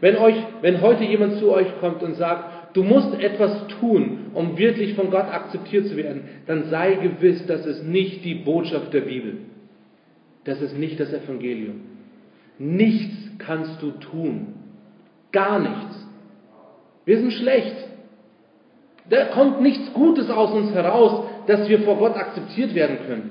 [0.00, 4.56] Wenn, euch, wenn heute jemand zu euch kommt und sagt, du musst etwas tun, um
[4.56, 9.02] wirklich von Gott akzeptiert zu werden, dann sei gewiss, das ist nicht die Botschaft der
[9.02, 9.38] Bibel.
[10.44, 11.82] Das ist nicht das Evangelium.
[12.58, 14.54] Nichts kannst du tun.
[15.32, 16.06] Gar nichts.
[17.04, 17.76] Wir sind schlecht.
[19.08, 23.30] Da kommt nichts Gutes aus uns heraus, dass wir vor Gott akzeptiert werden können.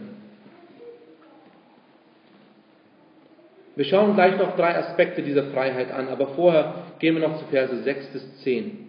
[3.75, 7.45] Wir schauen gleich noch drei Aspekte dieser Freiheit an, aber vorher gehen wir noch zu
[7.45, 8.88] Verse 6 bis 10.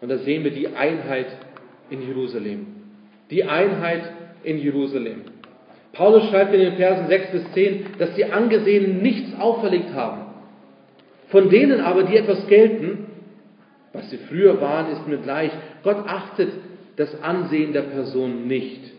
[0.00, 1.26] Und da sehen wir die Einheit
[1.90, 2.66] in Jerusalem.
[3.30, 4.02] Die Einheit
[4.44, 5.22] in Jerusalem.
[5.92, 10.22] Paulus schreibt in den Versen 6 bis 10, dass die Angesehenen nichts auferlegt haben.
[11.28, 13.06] Von denen aber, die etwas gelten,
[13.92, 15.50] was sie früher waren, ist mir gleich.
[15.82, 16.50] Gott achtet
[16.96, 18.92] das Ansehen der Person nicht.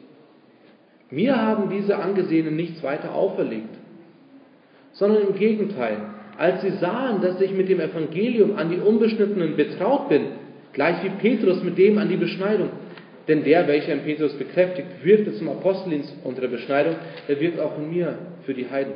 [1.10, 3.76] Mir haben diese Angesehenen nichts weiter auferlegt,
[4.92, 5.98] sondern im Gegenteil.
[6.38, 10.28] Als sie sahen, dass ich mit dem Evangelium an die Unbeschnittenen betraut bin,
[10.74, 12.70] Gleich wie Petrus mit dem an die Beschneidung.
[13.28, 16.96] Denn der, welcher in Petrus bekräftigt, wirkte zum Aposteldienst unter der Beschneidung,
[17.28, 18.94] der wirkt auch in mir für die Heiden.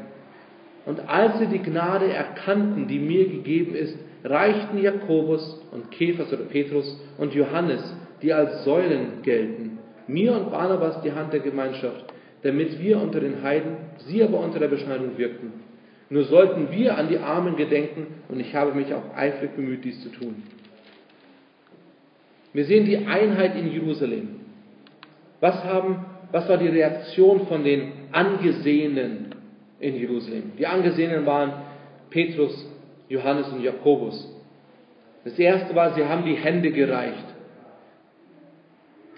[0.85, 6.43] Und als sie die Gnade erkannten, die mir gegeben ist, reichten Jakobus und Kephas oder
[6.43, 7.81] Petrus und Johannes,
[8.21, 12.05] die als Säulen gelten, mir und Barnabas die Hand der Gemeinschaft,
[12.41, 15.53] damit wir unter den Heiden, sie aber unter der Beschneidung wirkten.
[16.09, 20.01] Nur sollten wir an die Armen gedenken, und ich habe mich auch eifrig bemüht, dies
[20.01, 20.43] zu tun.
[22.53, 24.39] Wir sehen die Einheit in Jerusalem.
[25.39, 29.35] Was, haben, was war die Reaktion von den Angesehenen
[29.79, 30.53] in Jerusalem?
[30.57, 31.53] Die Angesehenen waren
[32.09, 32.65] Petrus,
[33.09, 34.29] Johannes und Jakobus.
[35.25, 37.25] Das erste war, sie haben die Hände gereicht.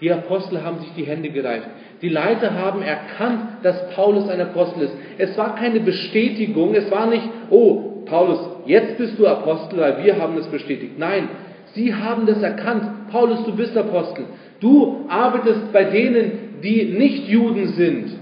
[0.00, 1.68] Die Apostel haben sich die Hände gereicht.
[2.02, 4.94] Die Leiter haben erkannt, dass Paulus ein Apostel ist.
[5.18, 10.18] Es war keine Bestätigung, es war nicht, oh, Paulus, jetzt bist du Apostel, weil wir
[10.18, 10.98] haben es bestätigt.
[10.98, 11.28] Nein,
[11.76, 13.10] sie haben das erkannt.
[13.12, 14.24] Paulus, du bist Apostel.
[14.58, 18.18] Du arbeitest bei denen, die nicht Juden sind.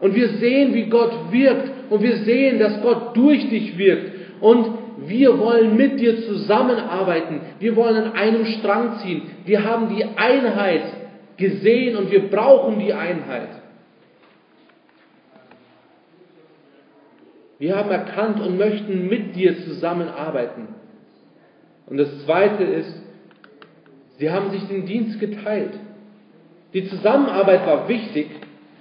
[0.00, 1.70] Und wir sehen, wie Gott wirkt.
[1.90, 4.10] Und wir sehen, dass Gott durch dich wirkt.
[4.40, 4.66] Und
[5.06, 10.82] wir wollen mit dir zusammenarbeiten, wir wollen an einem Strang ziehen, wir haben die Einheit
[11.36, 13.48] gesehen und wir brauchen die Einheit.
[17.58, 20.81] Wir haben erkannt und möchten mit dir zusammenarbeiten.
[21.92, 23.02] Und das Zweite ist,
[24.16, 25.74] sie haben sich den Dienst geteilt.
[26.72, 28.28] Die Zusammenarbeit war wichtig,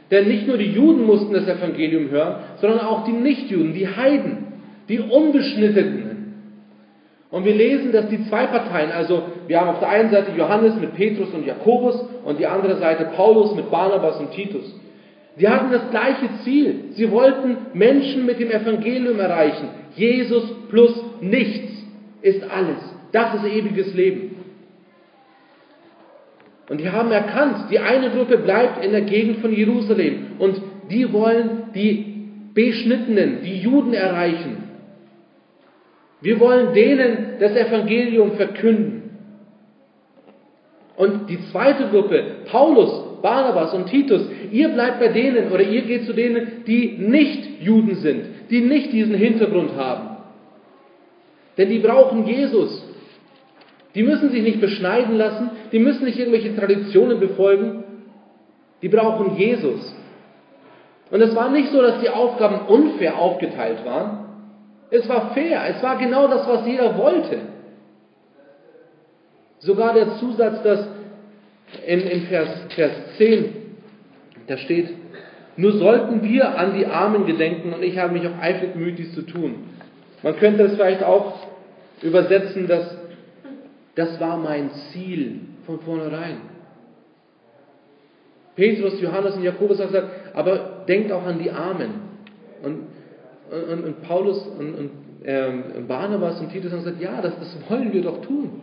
[0.10, 4.45] denn nicht nur die Juden mussten das Evangelium hören, sondern auch die Nichtjuden, die Heiden,
[4.88, 6.36] die Unbeschnittenen.
[7.32, 10.76] Und wir lesen, dass die zwei Parteien, also wir haben auf der einen Seite Johannes
[10.80, 14.74] mit Petrus und Jakobus und die andere Seite Paulus mit Barnabas und Titus.
[15.38, 16.91] Die hatten das gleiche Ziel.
[16.91, 19.67] Sie wollten Menschen mit dem Evangelium erreichen.
[19.97, 21.74] Jesus plus nichts
[22.21, 23.00] ist alles.
[23.12, 24.38] Das ist ewiges Leben.
[26.69, 31.12] Und die haben erkannt, die eine Gruppe bleibt in der Gegend von Jerusalem und die
[31.12, 34.63] wollen die Beschnittenen, die Juden erreichen.
[36.21, 39.02] Wir wollen denen das Evangelium verkünden.
[40.95, 44.21] Und die zweite Gruppe, Paulus, Barnabas und Titus,
[44.52, 48.91] ihr bleibt bei denen oder ihr geht zu denen, die nicht Juden sind, die nicht
[48.91, 50.17] diesen Hintergrund haben.
[51.58, 52.90] Denn die brauchen Jesus.
[53.95, 57.84] Die müssen sich nicht beschneiden lassen, die müssen nicht irgendwelche Traditionen befolgen.
[58.82, 59.93] Die brauchen Jesus.
[61.12, 64.25] Und es war nicht so, dass die Aufgaben unfair aufgeteilt waren.
[64.89, 67.39] Es war fair, es war genau das, was jeder wollte.
[69.60, 70.88] Sogar der Zusatz, dass
[71.86, 73.54] in, in Vers, Vers 10,
[74.47, 74.89] da steht,
[75.58, 79.13] nur sollten wir an die Armen gedenken und ich habe mich auch eifrig bemüht, dies
[79.13, 79.56] zu tun.
[80.23, 81.36] Man könnte es vielleicht auch
[82.01, 82.97] übersetzen, dass
[83.95, 86.38] das war mein Ziel von vornherein.
[88.56, 91.91] Petrus, Johannes und Jakobus haben gesagt, aber denkt auch an die Armen.
[92.63, 92.88] Und,
[93.51, 94.91] und, und Paulus und, und
[95.23, 98.62] ähm, Barnabas und Titus haben gesagt, ja, das, das wollen wir doch tun.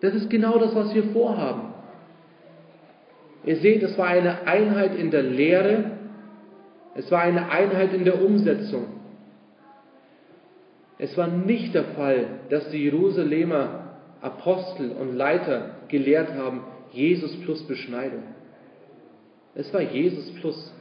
[0.00, 1.74] Das ist genau das, was wir vorhaben.
[3.44, 5.92] Ihr seht, es war eine Einheit in der Lehre,
[6.94, 8.86] es war eine Einheit in der Umsetzung.
[10.98, 13.87] Es war nicht der Fall, dass die Jerusalemer
[14.20, 18.22] Apostel und Leiter gelehrt haben, Jesus plus Beschneidung.
[19.54, 20.72] Es war Jesus plus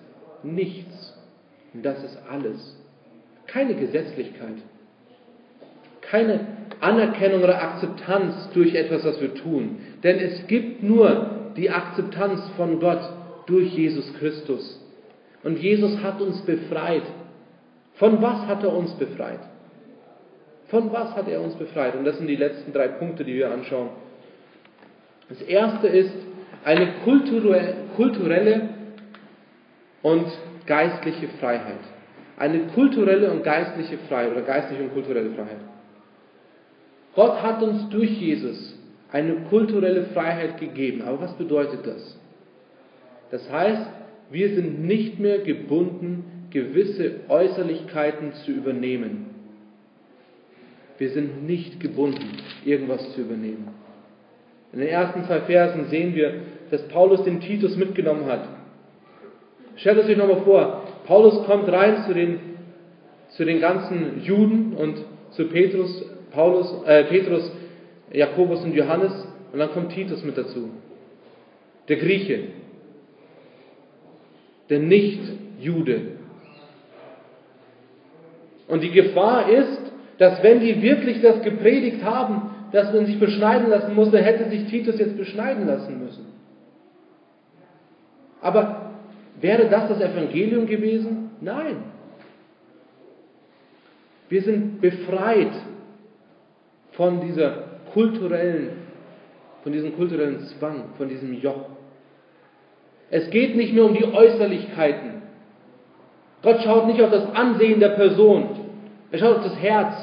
[0.44, 1.14] nichts.
[1.74, 2.78] Und das ist alles.
[3.48, 4.58] Keine Gesetzlichkeit.
[6.02, 6.48] Keine
[6.80, 9.78] Anerkennung oder Akzeptanz durch etwas, was wir tun.
[10.04, 13.02] Denn es gibt nur die Akzeptanz von Gott
[13.48, 14.80] durch Jesus Christus.
[15.44, 17.04] Und Jesus hat uns befreit.
[17.96, 19.40] Von was hat er uns befreit?
[20.70, 21.96] Von was hat er uns befreit?
[21.96, 23.90] Und das sind die letzten drei Punkte, die wir anschauen.
[25.30, 26.14] Das erste ist
[26.64, 28.70] eine kulturelle
[30.02, 30.26] und
[30.66, 31.80] geistliche Freiheit.
[32.38, 35.60] Eine kulturelle und geistliche Freiheit oder geistliche und kulturelle Freiheit.
[37.16, 38.78] Gott hat uns durch Jesus
[39.12, 41.02] eine kulturelle Freiheit gegeben.
[41.02, 42.20] Aber was bedeutet das?
[43.32, 43.88] Das heißt,
[44.30, 49.37] wir sind nicht mehr gebunden, gewisse Äußerlichkeiten zu übernehmen.
[50.98, 53.68] Wir sind nicht gebunden, irgendwas zu übernehmen.
[54.74, 58.48] In den ersten zwei Versen sehen wir, dass Paulus den Titus mitgenommen hat.
[59.78, 62.40] Stellt euch nochmal vor, Paulus kommt rein zu den,
[63.30, 64.98] zu den ganzen Juden und
[65.32, 67.52] zu Petrus, Paulus, äh, Petrus,
[68.12, 69.14] Jakobus und Johannes
[69.54, 70.72] und dann kommt Titus mit dazu.
[71.88, 72.40] Der Grieche,
[74.70, 76.02] der Nicht-Jude.
[78.68, 79.87] Und die Gefahr ist,
[80.18, 84.50] dass wenn die wirklich das gepredigt haben, dass man sich beschneiden lassen muss, dann hätte
[84.50, 86.26] sich Titus jetzt beschneiden lassen müssen.
[88.42, 88.92] Aber
[89.40, 91.32] wäre das das Evangelium gewesen?
[91.42, 91.78] Nein.
[94.30, 95.54] Wir sind befreit
[96.92, 98.72] von dieser kulturellen,
[99.64, 101.70] von diesem kulturellen Zwang, von diesem Joch.
[103.10, 105.22] Es geht nicht mehr um die Äußerlichkeiten.
[106.42, 108.67] Gott schaut nicht auf das Ansehen der Person.
[109.12, 109.96] Er schaut auf das Herz.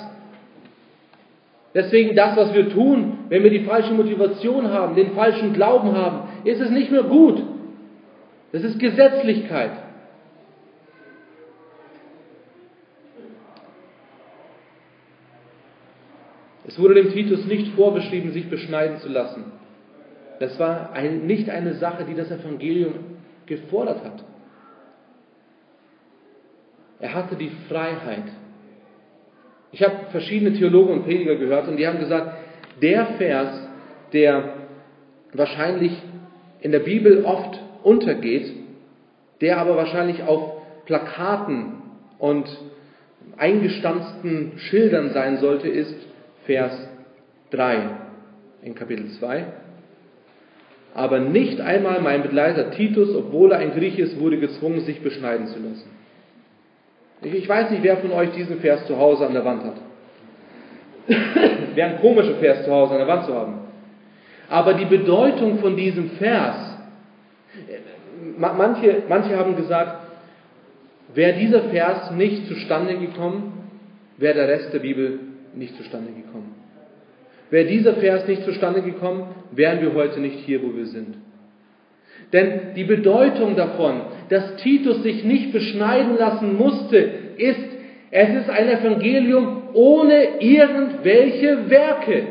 [1.75, 6.29] Deswegen das, was wir tun, wenn wir die falsche Motivation haben, den falschen Glauben haben,
[6.45, 7.43] ist es nicht mehr gut.
[8.53, 9.73] Das ist Gesetzlichkeit.
[16.67, 19.45] Es wurde dem Titus nicht vorbeschrieben, sich beschneiden zu lassen.
[20.41, 22.95] Das war ein, nicht eine Sache, die das Evangelium
[23.47, 24.25] gefordert hat.
[27.01, 28.25] Er hatte die Freiheit,
[29.75, 32.37] ich habe verschiedene Theologen und Prediger gehört und die haben gesagt,
[32.81, 33.61] der Vers,
[34.13, 34.55] der
[35.33, 36.01] wahrscheinlich
[36.61, 38.53] in der Bibel oft untergeht,
[39.41, 40.53] der aber wahrscheinlich auf
[40.87, 41.73] Plakaten
[42.21, 42.47] und
[43.37, 45.97] eingestanzten Schildern sein sollte, ist
[46.47, 46.89] Vers
[47.51, 47.91] 3
[48.63, 49.45] in Kapitel 2.
[50.95, 55.49] Aber nicht einmal mein Begleiter Titus, obwohl er ein Griech ist, wurde gezwungen, sich beschneiden
[55.49, 55.91] zu lassen.
[57.23, 59.77] Ich weiß nicht, wer von euch diesen Vers zu Hause an der Wand hat.
[61.75, 63.55] Wäre ein komischer Vers zu Hause an der Wand zu haben.
[64.49, 66.79] Aber die Bedeutung von diesem Vers,
[68.37, 70.07] manche, manche haben gesagt,
[71.15, 73.69] wäre dieser Vers nicht zustande gekommen,
[74.19, 75.19] wäre der Rest der Bibel
[75.55, 76.55] nicht zustande gekommen.
[77.51, 81.17] Wäre dieser Vers nicht zustande gekommen, wären wir heute nicht hier, wo wir sind.
[82.33, 84.03] Denn die Bedeutung davon,
[84.35, 86.97] dass Titus sich nicht beschneiden lassen musste,
[87.37, 87.69] ist,
[88.11, 92.27] es ist ein Evangelium ohne irgendwelche Werke.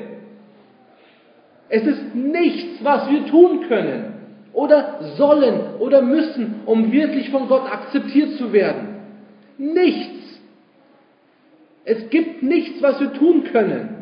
[1.70, 4.16] Es ist nichts, was wir tun können
[4.52, 8.98] oder sollen oder müssen, um wirklich von Gott akzeptiert zu werden.
[9.58, 10.42] Nichts.
[11.86, 13.96] Es gibt nichts, was wir tun können.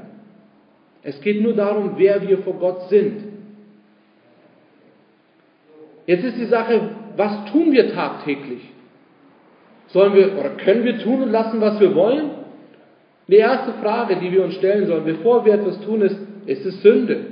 [1.04, 3.26] Es geht nur darum, wer wir vor Gott sind.
[6.08, 8.62] Jetzt ist die Sache, was tun wir tagtäglich?
[9.88, 12.32] Sollen wir oder können wir tun und lassen, was wir wollen?
[13.28, 16.82] Die erste Frage, die wir uns stellen sollen, bevor wir etwas tun, ist, ist es
[16.82, 17.26] Sünde?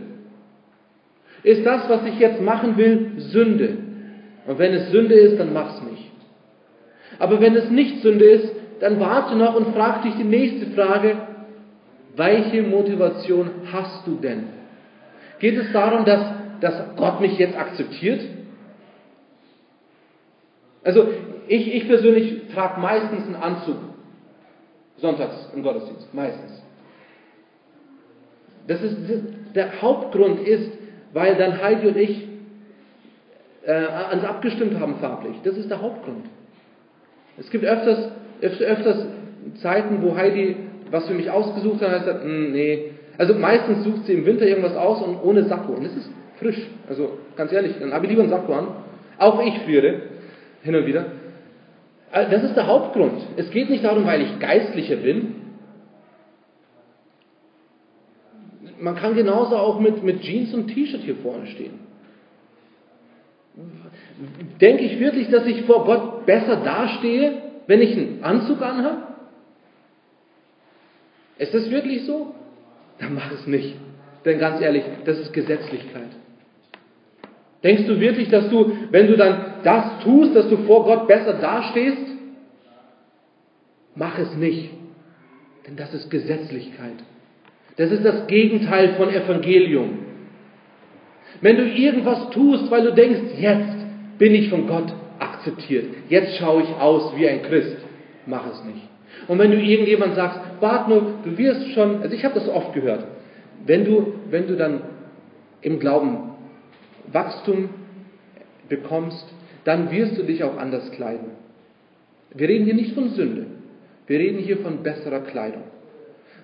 [1.43, 3.77] Ist das, was ich jetzt machen will, Sünde?
[4.45, 6.11] Und wenn es Sünde ist, dann mach's nicht.
[7.17, 11.17] Aber wenn es nicht Sünde ist, dann warte noch und frag dich die nächste Frage,
[12.15, 14.43] welche Motivation hast du denn?
[15.39, 16.21] Geht es darum, dass,
[16.61, 18.21] dass Gott mich jetzt akzeptiert?
[20.83, 21.07] Also
[21.47, 23.77] ich, ich persönlich trage meistens einen Anzug
[24.97, 26.61] sonntags im Gottesdienst, meistens.
[28.67, 29.21] Das ist, das,
[29.55, 30.71] der Hauptgrund ist,
[31.13, 32.27] weil dann Heidi und ich
[33.65, 35.37] äh, uns abgestimmt haben farblich.
[35.43, 36.25] Das ist der Hauptgrund.
[37.37, 38.11] Es gibt öfters,
[38.41, 39.05] öfters
[39.61, 40.55] Zeiten, wo Heidi
[40.91, 42.91] was für mich ausgesucht hat, und sagt, hm, nee.
[43.17, 45.73] Also meistens sucht sie im Winter irgendwas aus und ohne Sakko.
[45.73, 46.09] Und das ist
[46.39, 46.67] frisch.
[46.87, 48.67] Also ganz ehrlich, dann habe ich lieber einen Sakko an.
[49.17, 50.01] Auch ich friere
[50.63, 51.05] hin und wieder.
[52.11, 53.21] Also das ist der Hauptgrund.
[53.37, 55.35] Es geht nicht darum, weil ich geistlicher bin.
[58.79, 61.79] Man kann genauso auch mit, mit Jeans und T-Shirt hier vorne stehen.
[64.59, 69.03] Denke ich wirklich, dass ich vor Gott besser dastehe, wenn ich einen Anzug anhabe?
[71.37, 72.33] Ist das wirklich so?
[72.99, 73.75] Dann mach es nicht.
[74.25, 76.09] Denn ganz ehrlich, das ist Gesetzlichkeit.
[77.63, 81.33] Denkst du wirklich, dass du, wenn du dann das tust, dass du vor Gott besser
[81.33, 81.97] dastehst?
[83.95, 84.71] Mach es nicht.
[85.67, 86.95] Denn das ist Gesetzlichkeit.
[87.77, 89.99] Das ist das Gegenteil von Evangelium.
[91.41, 93.77] Wenn du irgendwas tust, weil du denkst, jetzt
[94.17, 97.77] bin ich von Gott akzeptiert, jetzt schaue ich aus wie ein Christ,
[98.25, 98.87] mach es nicht.
[99.27, 102.73] Und wenn du irgendjemand sagst, warte nur, du wirst schon, also ich habe das oft
[102.73, 103.05] gehört,
[103.65, 104.81] wenn du, wenn du dann
[105.61, 106.31] im Glauben
[107.11, 107.69] Wachstum
[108.67, 109.25] bekommst,
[109.65, 111.31] dann wirst du dich auch anders kleiden.
[112.33, 113.45] Wir reden hier nicht von Sünde,
[114.07, 115.63] wir reden hier von besserer Kleidung.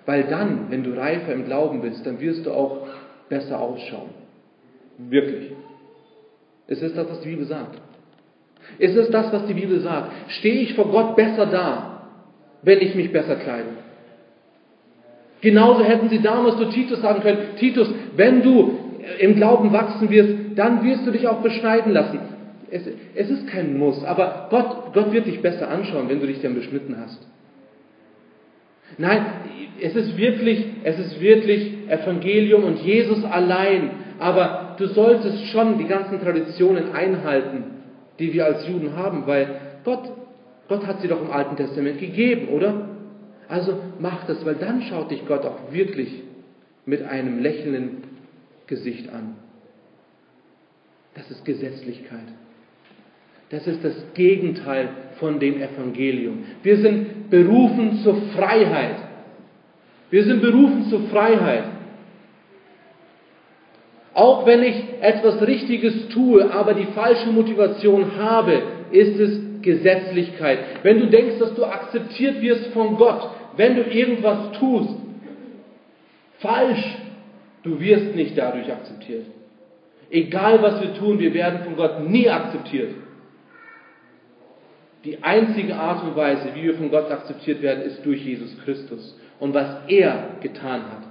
[0.06, 2.88] Weil dann, wenn du reifer im Glauben bist, dann wirst du auch
[3.28, 4.10] besser ausschauen.
[4.98, 5.52] Wirklich.
[6.68, 7.80] Ist es das, was die Bibel sagt?
[8.78, 10.12] Ist es das, was die Bibel sagt?
[10.40, 12.10] Stehe ich vor Gott besser da,
[12.62, 13.70] wenn ich mich besser kleide?
[15.42, 18.80] Genauso hätten sie damals zu Titus sagen können, Titus, wenn du
[19.20, 22.20] im Glauben wachsen wirst, dann wirst du dich auch beschneiden lassen.
[22.72, 22.84] Es,
[23.16, 26.56] es ist kein Muss, aber Gott, Gott wird dich besser anschauen, wenn du dich dann
[26.56, 27.26] beschnitten hast.
[28.98, 29.26] Nein,
[29.82, 33.92] es ist wirklich, es ist wirklich Evangelium und Jesus allein.
[34.20, 37.64] Aber du solltest schon die ganzen Traditionen einhalten,
[38.20, 40.10] die wir als Juden haben, weil Gott,
[40.68, 42.90] Gott hat sie doch im Alten Testament gegeben, oder?
[43.48, 46.24] Also mach das, weil dann schaut dich Gott auch wirklich
[46.86, 48.04] mit einem lächelnden
[48.68, 49.36] Gesicht an.
[51.16, 52.28] Das ist Gesetzlichkeit.
[53.50, 54.90] Das ist das Gegenteil
[55.20, 56.44] von dem Evangelium.
[56.64, 58.98] Wir sind berufen zur Freiheit.
[60.10, 61.66] Wir sind berufen zur Freiheit.
[64.14, 70.60] Auch wenn ich etwas Richtiges tue, aber die falsche Motivation habe, ist es Gesetzlichkeit.
[70.84, 74.96] Wenn du denkst, dass du akzeptiert wirst von Gott, wenn du irgendwas tust,
[76.38, 76.98] falsch,
[77.64, 79.26] du wirst nicht dadurch akzeptiert.
[80.10, 82.92] Egal was wir tun, wir werden von Gott nie akzeptiert.
[85.06, 89.16] Die einzige Art und Weise, wie wir von Gott akzeptiert werden, ist durch Jesus Christus
[89.40, 91.04] und was er getan hat.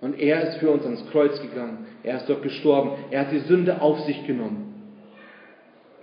[0.00, 1.86] Und er ist für uns ans Kreuz gegangen.
[2.02, 2.92] Er ist dort gestorben.
[3.10, 4.74] Er hat die Sünde auf sich genommen.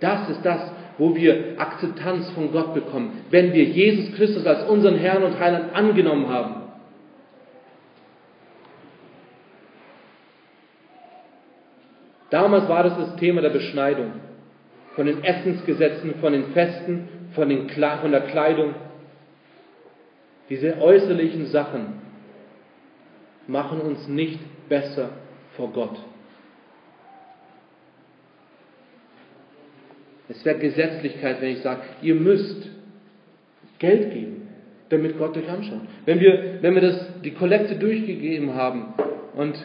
[0.00, 0.60] Das ist das,
[0.98, 5.74] wo wir Akzeptanz von Gott bekommen, wenn wir Jesus Christus als unseren Herrn und Heiland
[5.74, 6.62] angenommen haben.
[12.30, 14.12] Damals war das das Thema der Beschneidung,
[14.96, 18.74] von den Essensgesetzen, von den Festen, von, den, von der Kleidung.
[20.48, 22.00] Diese äußerlichen Sachen
[23.46, 25.10] machen uns nicht besser
[25.56, 25.96] vor Gott.
[30.28, 32.68] Es wäre Gesetzlichkeit, wenn ich sage, ihr müsst
[33.78, 34.48] Geld geben,
[34.88, 35.82] damit Gott euch anschaut.
[36.06, 38.94] Wenn wir, wenn wir das, die Kollekte durchgegeben haben
[39.34, 39.56] und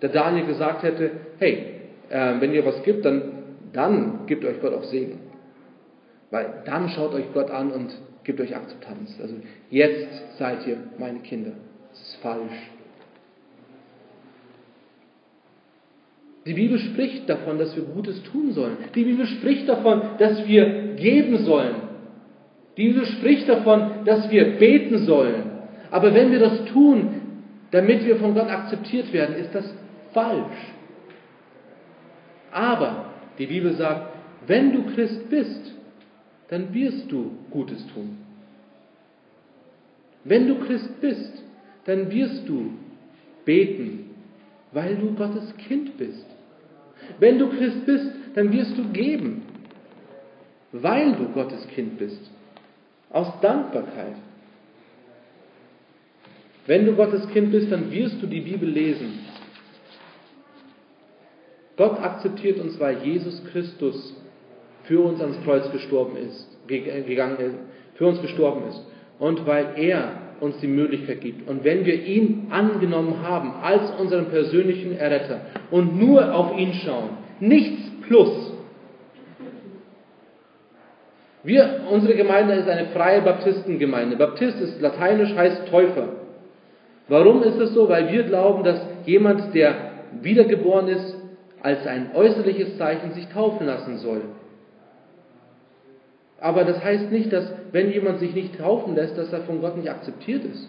[0.00, 1.66] der Daniel gesagt hätte, hey,
[2.08, 3.32] äh, wenn ihr was gibt, dann,
[3.76, 5.20] dann gibt euch Gott auch Segen.
[6.30, 9.18] Weil dann schaut euch Gott an und gibt euch Akzeptanz.
[9.20, 9.34] Also
[9.70, 11.52] jetzt seid ihr meine Kinder.
[11.90, 12.70] Das ist falsch.
[16.44, 18.76] Die Bibel spricht davon, dass wir Gutes tun sollen.
[18.94, 21.74] Die Bibel spricht davon, dass wir geben sollen.
[22.76, 25.50] Die Bibel spricht davon, dass wir beten sollen.
[25.90, 27.20] Aber wenn wir das tun,
[27.72, 29.64] damit wir von Gott akzeptiert werden, ist das
[30.12, 30.72] falsch.
[32.52, 33.06] Aber
[33.38, 34.14] die Bibel sagt,
[34.46, 35.72] wenn du Christ bist,
[36.48, 38.18] dann wirst du Gutes tun.
[40.24, 41.42] Wenn du Christ bist,
[41.84, 42.72] dann wirst du
[43.44, 44.10] beten,
[44.72, 46.26] weil du Gottes Kind bist.
[47.18, 49.42] Wenn du Christ bist, dann wirst du geben,
[50.72, 52.30] weil du Gottes Kind bist.
[53.10, 54.16] Aus Dankbarkeit.
[56.66, 59.25] Wenn du Gottes Kind bist, dann wirst du die Bibel lesen.
[61.76, 64.14] Gott akzeptiert uns, weil Jesus Christus
[64.84, 67.54] für uns ans Kreuz gestorben ist, gegangen ist,
[67.94, 68.82] für uns gestorben ist
[69.18, 71.48] und weil er uns die Möglichkeit gibt.
[71.48, 77.10] Und wenn wir ihn angenommen haben als unseren persönlichen Erretter und nur auf ihn schauen,
[77.40, 78.52] nichts plus.
[81.42, 84.16] Wir, unsere Gemeinde ist eine freie Baptistengemeinde.
[84.16, 86.08] Baptist ist lateinisch, heißt Täufer.
[87.08, 87.88] Warum ist es so?
[87.88, 89.74] Weil wir glauben, dass jemand, der
[90.22, 91.15] wiedergeboren ist,
[91.66, 94.22] als ein äußerliches Zeichen sich taufen lassen soll.
[96.40, 99.76] Aber das heißt nicht, dass wenn jemand sich nicht taufen lässt, dass er von Gott
[99.76, 100.68] nicht akzeptiert ist.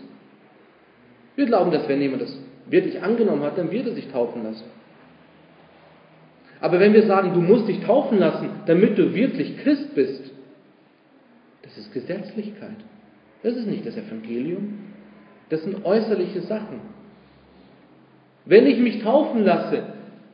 [1.36, 2.36] Wir glauben, dass wenn jemand das
[2.66, 4.64] wirklich angenommen hat, dann wird er sich taufen lassen.
[6.62, 10.32] Aber wenn wir sagen, du musst dich taufen lassen, damit du wirklich Christ bist,
[11.62, 12.78] das ist Gesetzlichkeit.
[13.43, 14.80] Das ist nicht das Evangelium.
[15.50, 16.82] Das sind äußerliche Sachen.
[18.45, 19.84] Wenn ich mich taufen lasse,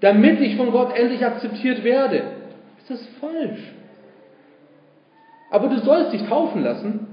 [0.03, 2.23] damit ich von Gott endlich akzeptiert werde,
[2.77, 3.71] ist das falsch.
[5.49, 7.07] Aber du sollst dich taufen lassen.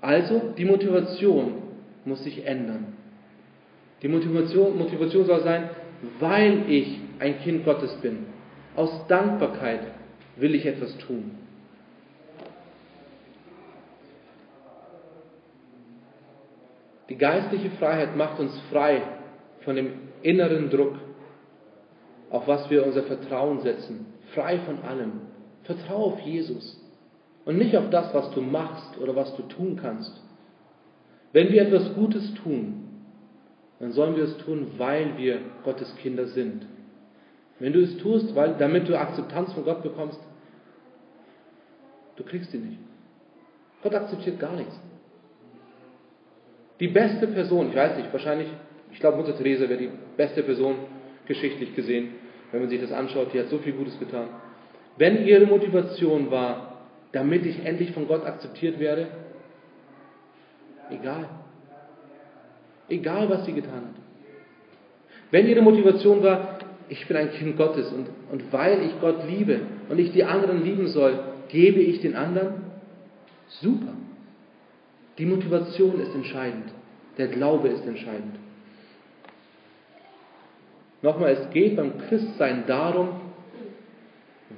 [0.00, 1.64] Also die Motivation
[2.06, 2.94] muss sich ändern.
[4.00, 5.68] Die Motivation, Motivation soll sein,
[6.18, 8.24] weil ich ein Kind Gottes bin.
[8.74, 9.80] Aus Dankbarkeit
[10.36, 11.32] will ich etwas tun.
[17.10, 19.02] Die geistliche Freiheit macht uns frei
[19.60, 20.94] von dem inneren Druck,
[22.30, 24.06] auf was wir unser Vertrauen setzen.
[24.34, 25.12] Frei von allem.
[25.64, 26.80] Vertraue auf Jesus
[27.44, 30.12] und nicht auf das, was du machst oder was du tun kannst.
[31.32, 32.84] Wenn wir etwas Gutes tun,
[33.78, 36.66] dann sollen wir es tun, weil wir Gottes Kinder sind.
[37.58, 40.20] Wenn du es tust, weil, damit du Akzeptanz von Gott bekommst,
[42.16, 42.78] du kriegst die nicht.
[43.82, 44.78] Gott akzeptiert gar nichts.
[46.80, 48.48] Die beste Person, ich weiß nicht, wahrscheinlich,
[48.92, 50.76] ich glaube, Mutter Therese wäre die beste Person
[51.26, 52.10] geschichtlich gesehen,
[52.52, 54.28] wenn man sich das anschaut, die hat so viel Gutes getan.
[54.96, 59.08] Wenn ihre Motivation war, damit ich endlich von Gott akzeptiert werde,
[60.90, 61.28] egal.
[62.88, 64.02] Egal, was sie getan hat.
[65.30, 66.58] Wenn ihre Motivation war,
[66.88, 70.64] ich bin ein Kind Gottes und, und weil ich Gott liebe und ich die anderen
[70.64, 71.18] lieben soll,
[71.48, 72.62] gebe ich den anderen,
[73.60, 73.92] super.
[75.18, 76.70] Die Motivation ist entscheidend.
[77.18, 78.35] Der Glaube ist entscheidend.
[81.02, 83.20] Nochmal, es geht beim Christsein darum,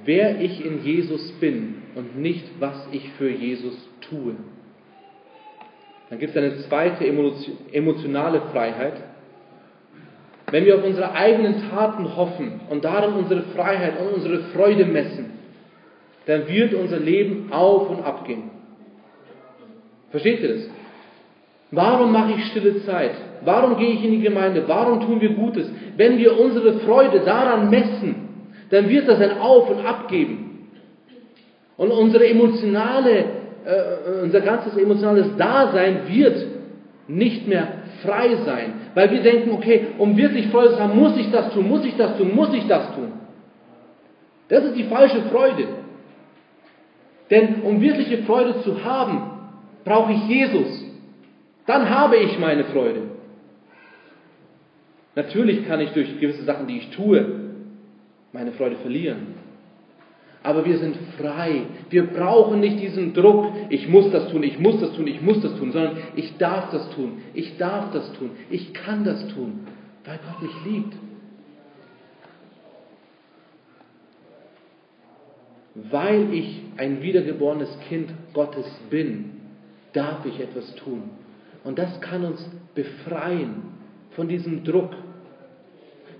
[0.05, 4.35] wer ich in Jesus bin und nicht, was ich für Jesus tue.
[6.09, 8.93] Dann gibt es eine zweite emotionale Freiheit.
[10.49, 15.31] Wenn wir auf unsere eigenen Taten hoffen und darin unsere Freiheit und unsere Freude messen,
[16.25, 18.49] dann wird unser Leben auf und ab gehen.
[20.09, 20.69] Versteht ihr das?
[21.71, 23.11] Warum mache ich stille Zeit?
[23.45, 24.63] Warum gehe ich in die Gemeinde?
[24.67, 25.69] Warum tun wir Gutes?
[25.97, 28.15] Wenn wir unsere Freude daran messen,
[28.71, 30.69] dann wird das ein Auf und Ab geben.
[31.77, 33.25] Und unsere emotionale,
[33.65, 36.45] äh, unser ganzes emotionales Dasein wird
[37.07, 37.67] nicht mehr
[38.03, 41.67] frei sein, weil wir denken, okay, um wirklich Freude zu haben, muss ich das tun,
[41.67, 43.11] muss ich das tun, muss ich das tun.
[44.49, 45.67] Das ist die falsche Freude.
[47.29, 49.21] Denn um wirkliche Freude zu haben,
[49.85, 50.78] brauche ich Jesus.
[51.69, 53.01] Dann habe ich meine Freude.
[55.13, 57.23] Natürlich kann ich durch gewisse Sachen, die ich tue,
[58.33, 59.35] meine Freude verlieren.
[60.41, 61.67] Aber wir sind frei.
[61.91, 65.41] Wir brauchen nicht diesen Druck, ich muss das tun, ich muss das tun, ich muss
[65.41, 69.67] das tun, sondern ich darf das tun, ich darf das tun, ich kann das tun,
[70.05, 70.93] weil Gott mich liebt.
[75.75, 79.33] Weil ich ein wiedergeborenes Kind Gottes bin,
[79.93, 81.18] darf ich etwas tun.
[81.63, 83.63] Und das kann uns befreien
[84.11, 84.91] von diesem Druck.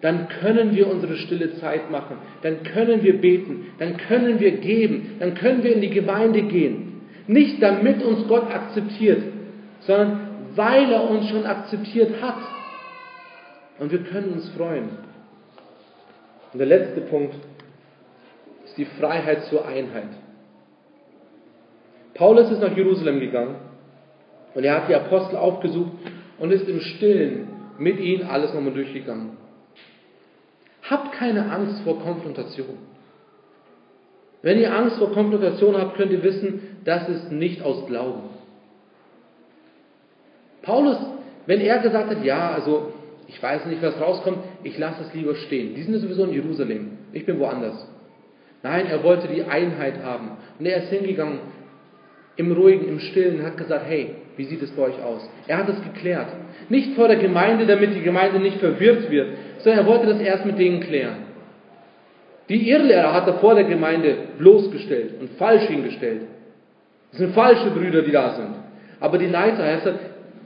[0.02, 5.18] Dann können wir unsere stille Zeit machen, dann können wir beten, dann können wir geben,
[5.20, 7.02] dann können wir in die Gemeinde gehen.
[7.28, 9.22] Nicht damit uns Gott akzeptiert,
[9.82, 10.22] sondern
[10.56, 12.38] weil er uns schon akzeptiert hat.
[13.80, 14.90] Und wir können uns freuen.
[16.52, 17.36] Und der letzte Punkt
[18.66, 20.10] ist die Freiheit zur Einheit.
[22.14, 23.69] Paulus ist nach Jerusalem gegangen
[24.56, 25.92] und er hat die Apostel aufgesucht
[26.40, 27.48] und ist im Stillen
[27.78, 29.38] mit ihnen alles nochmal durchgegangen.
[30.90, 32.78] Habt keine Angst vor Konfrontation.
[34.42, 38.22] Wenn ihr Angst vor Konfrontation habt, könnt ihr wissen, das ist nicht aus Glauben.
[40.62, 40.98] Paulus,
[41.46, 42.94] wenn er gesagt hat, ja, also
[43.28, 45.76] ich weiß nicht, was rauskommt, ich lasse es lieber stehen.
[45.76, 47.88] Die sind sowieso in Jerusalem, ich bin woanders.
[48.64, 50.32] Nein, er wollte die Einheit haben.
[50.58, 51.40] Und er ist hingegangen
[52.36, 55.30] im Ruhigen, im Stillen, hat gesagt, hey, wie sieht es bei euch aus?
[55.48, 56.30] Er hat es geklärt.
[56.70, 60.46] Nicht vor der Gemeinde, damit die Gemeinde nicht verwirrt wird, sondern er wollte das erst
[60.46, 61.26] mit denen klären.
[62.48, 66.22] Die Irrlehrer hat er vor der Gemeinde bloßgestellt und falsch hingestellt.
[67.12, 68.56] Das sind falsche Brüder, die da sind.
[69.02, 70.00] Aber die Leiter, er sagt,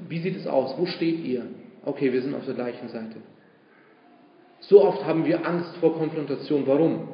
[0.09, 0.73] wie sieht es aus?
[0.75, 1.43] Wo steht ihr?
[1.85, 3.17] Okay, wir sind auf der gleichen Seite.
[4.61, 6.63] So oft haben wir Angst vor Konfrontation.
[6.65, 7.09] Warum?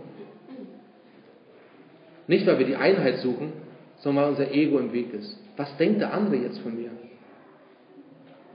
[2.28, 3.52] Nicht, weil wir die Einheit suchen,
[3.98, 5.38] sondern weil unser Ego im Weg ist.
[5.60, 6.90] Was denkt der andere jetzt von mir?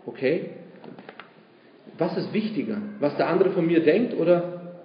[0.07, 0.47] Okay?
[1.99, 2.79] Was ist wichtiger?
[2.99, 4.79] Was der andere von mir denkt oder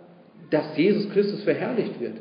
[0.50, 2.18] dass Jesus Christus verherrlicht wird?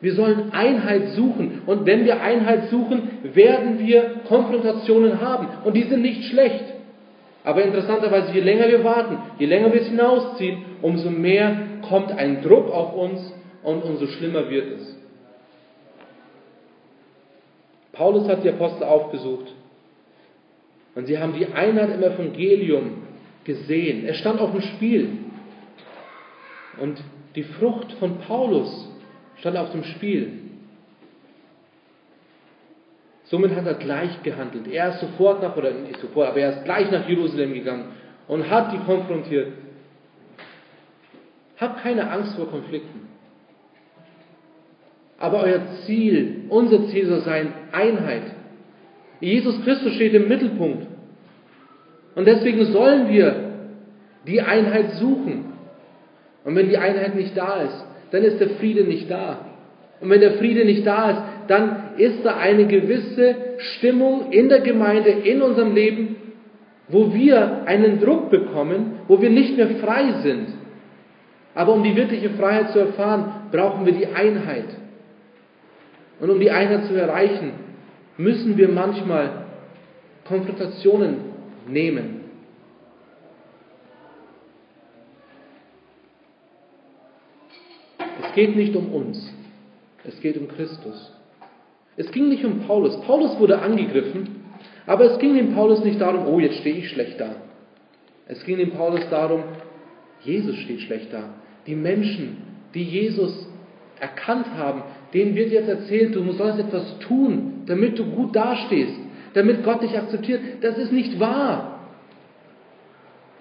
[0.00, 1.60] Wir sollen Einheit suchen.
[1.66, 5.48] Und wenn wir Einheit suchen, werden wir Konfrontationen haben.
[5.66, 6.64] Und die sind nicht schlecht.
[7.44, 12.40] Aber interessanterweise, je länger wir warten, je länger wir es hinausziehen, umso mehr kommt ein
[12.40, 14.97] Druck auf uns und umso schlimmer wird es.
[17.98, 19.52] Paulus hat die Apostel aufgesucht
[20.94, 23.02] und sie haben die Einheit im Evangelium
[23.42, 24.06] gesehen.
[24.06, 25.18] Er stand auf dem Spiel.
[26.80, 27.02] Und
[27.34, 28.88] die Frucht von Paulus
[29.40, 30.32] stand auf dem Spiel.
[33.24, 34.68] Somit hat er gleich gehandelt.
[34.68, 37.86] Er ist sofort nach, oder nicht sofort, aber er ist gleich nach Jerusalem gegangen
[38.28, 39.52] und hat die konfrontiert.
[41.58, 43.07] Habt keine Angst vor Konflikten.
[45.18, 48.22] Aber euer Ziel, unser Ziel soll sein Einheit.
[49.20, 50.86] Jesus Christus steht im Mittelpunkt.
[52.14, 53.34] Und deswegen sollen wir
[54.26, 55.52] die Einheit suchen.
[56.44, 59.46] Und wenn die Einheit nicht da ist, dann ist der Friede nicht da.
[60.00, 64.60] Und wenn der Friede nicht da ist, dann ist da eine gewisse Stimmung in der
[64.60, 66.16] Gemeinde, in unserem Leben,
[66.88, 70.48] wo wir einen Druck bekommen, wo wir nicht mehr frei sind.
[71.54, 74.66] Aber um die wirkliche Freiheit zu erfahren, brauchen wir die Einheit.
[76.20, 77.52] Und um die Einheit zu erreichen,
[78.16, 79.46] müssen wir manchmal
[80.24, 81.18] Konfrontationen
[81.66, 82.18] nehmen.
[87.98, 89.32] Es geht nicht um uns,
[90.04, 91.12] es geht um Christus.
[91.96, 93.00] Es ging nicht um Paulus.
[93.02, 94.44] Paulus wurde angegriffen,
[94.86, 97.36] aber es ging dem Paulus nicht darum, oh, jetzt stehe ich schlecht da.
[98.26, 99.42] Es ging dem Paulus darum,
[100.20, 101.34] Jesus steht schlecht da.
[101.66, 102.38] Die Menschen,
[102.74, 103.48] die Jesus
[103.98, 104.82] erkannt haben,
[105.12, 108.94] denen wird jetzt erzählt, du sollst etwas tun, damit du gut dastehst,
[109.34, 110.40] damit Gott dich akzeptiert.
[110.60, 111.80] Das ist nicht wahr.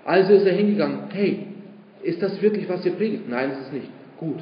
[0.05, 1.47] Also ist er hingegangen, hey,
[2.03, 3.27] ist das wirklich, was ihr predigt?
[3.27, 3.89] Nein, es ist nicht.
[4.17, 4.39] Gut,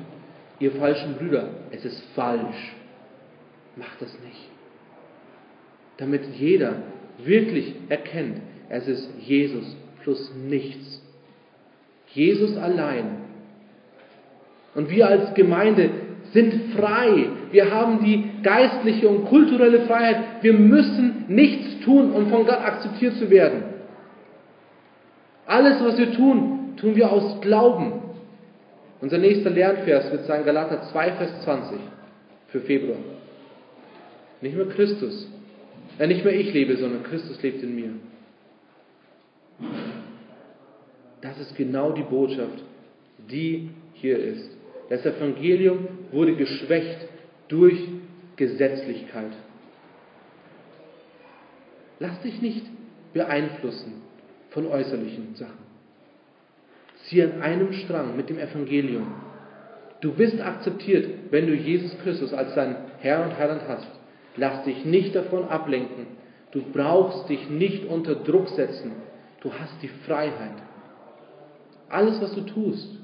[0.59, 2.73] ihr falschen Brüder, es ist falsch.
[3.75, 4.49] Macht das nicht.
[5.97, 6.83] Damit jeder
[7.17, 11.01] wirklich erkennt, es ist Jesus plus nichts.
[12.13, 13.17] Jesus allein.
[14.75, 15.89] Und wir als Gemeinde
[16.35, 17.29] sind frei.
[17.51, 20.43] Wir haben die geistliche und kulturelle Freiheit.
[20.43, 23.63] Wir müssen nichts tun, um von Gott akzeptiert zu werden.
[25.45, 27.93] Alles, was wir tun, tun wir aus Glauben.
[28.99, 31.79] Unser nächster Lernvers wird sein Galater 2, Vers 20
[32.47, 32.97] für Februar.
[34.41, 35.31] Nicht mehr Christus,
[35.97, 37.91] äh, nicht mehr ich lebe, sondern Christus lebt in mir.
[41.21, 42.61] Das ist genau die Botschaft,
[43.31, 44.49] die hier ist.
[44.89, 47.07] Das Evangelium wurde geschwächt
[47.47, 47.79] durch
[48.35, 49.31] Gesetzlichkeit.
[51.99, 52.65] Lass dich nicht
[53.13, 54.01] beeinflussen
[54.49, 55.65] von äußerlichen Sachen.
[57.03, 59.07] Zieh an einem Strang mit dem Evangelium.
[60.01, 63.87] Du bist akzeptiert, wenn du Jesus Christus als dein Herr und Heiland hast.
[64.35, 66.07] Lass dich nicht davon ablenken.
[66.51, 68.91] Du brauchst dich nicht unter Druck setzen.
[69.41, 70.55] Du hast die Freiheit.
[71.89, 72.99] Alles, was du tust,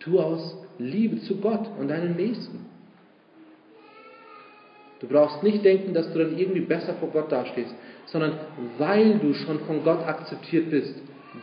[0.00, 2.66] tu aus Liebe zu Gott und deinen Nächsten.
[5.00, 7.74] Du brauchst nicht denken, dass du dann irgendwie besser vor Gott dastehst,
[8.06, 8.32] sondern
[8.78, 10.94] weil du schon von Gott akzeptiert bist,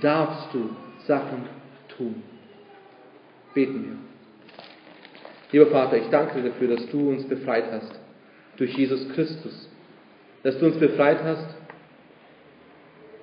[0.02, 0.70] darfst du
[1.08, 1.44] Sachen
[1.98, 2.24] tun.
[3.54, 3.98] Beten wir.
[5.52, 8.00] Lieber Vater, ich danke dir dafür, dass du uns befreit hast
[8.58, 9.70] durch Jesus Christus,
[10.44, 11.48] dass du uns befreit hast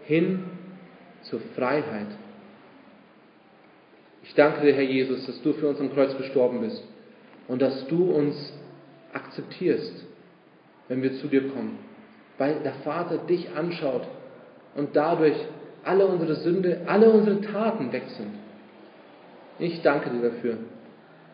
[0.04, 0.44] hin
[1.22, 2.08] zur Freiheit.
[4.33, 6.83] Ich danke dir, Herr Jesus, dass du für uns am Kreuz gestorben bist
[7.49, 8.35] und dass du uns
[9.12, 10.07] akzeptierst,
[10.89, 11.78] wenn wir zu dir kommen,
[12.39, 14.09] weil der Vater dich anschaut
[14.74, 15.37] und dadurch
[15.85, 18.30] alle unsere Sünde, alle unsere Taten weg sind.
[19.59, 20.57] Ich danke dir dafür,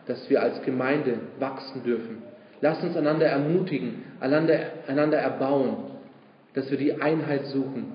[0.05, 2.21] dass wir als Gemeinde wachsen dürfen.
[2.59, 5.91] Lass uns einander ermutigen, einander, einander erbauen,
[6.53, 7.93] dass wir die Einheit suchen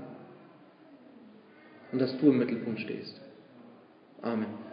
[1.92, 3.20] und dass du im Mittelpunkt stehst.
[4.22, 4.63] Amen.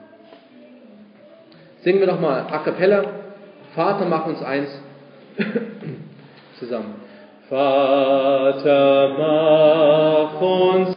[1.84, 3.04] Singen wir nochmal a cappella.
[3.76, 4.70] Vater, mach uns eins.
[6.60, 6.96] Zusammen.
[7.50, 10.90] Vater, mach uns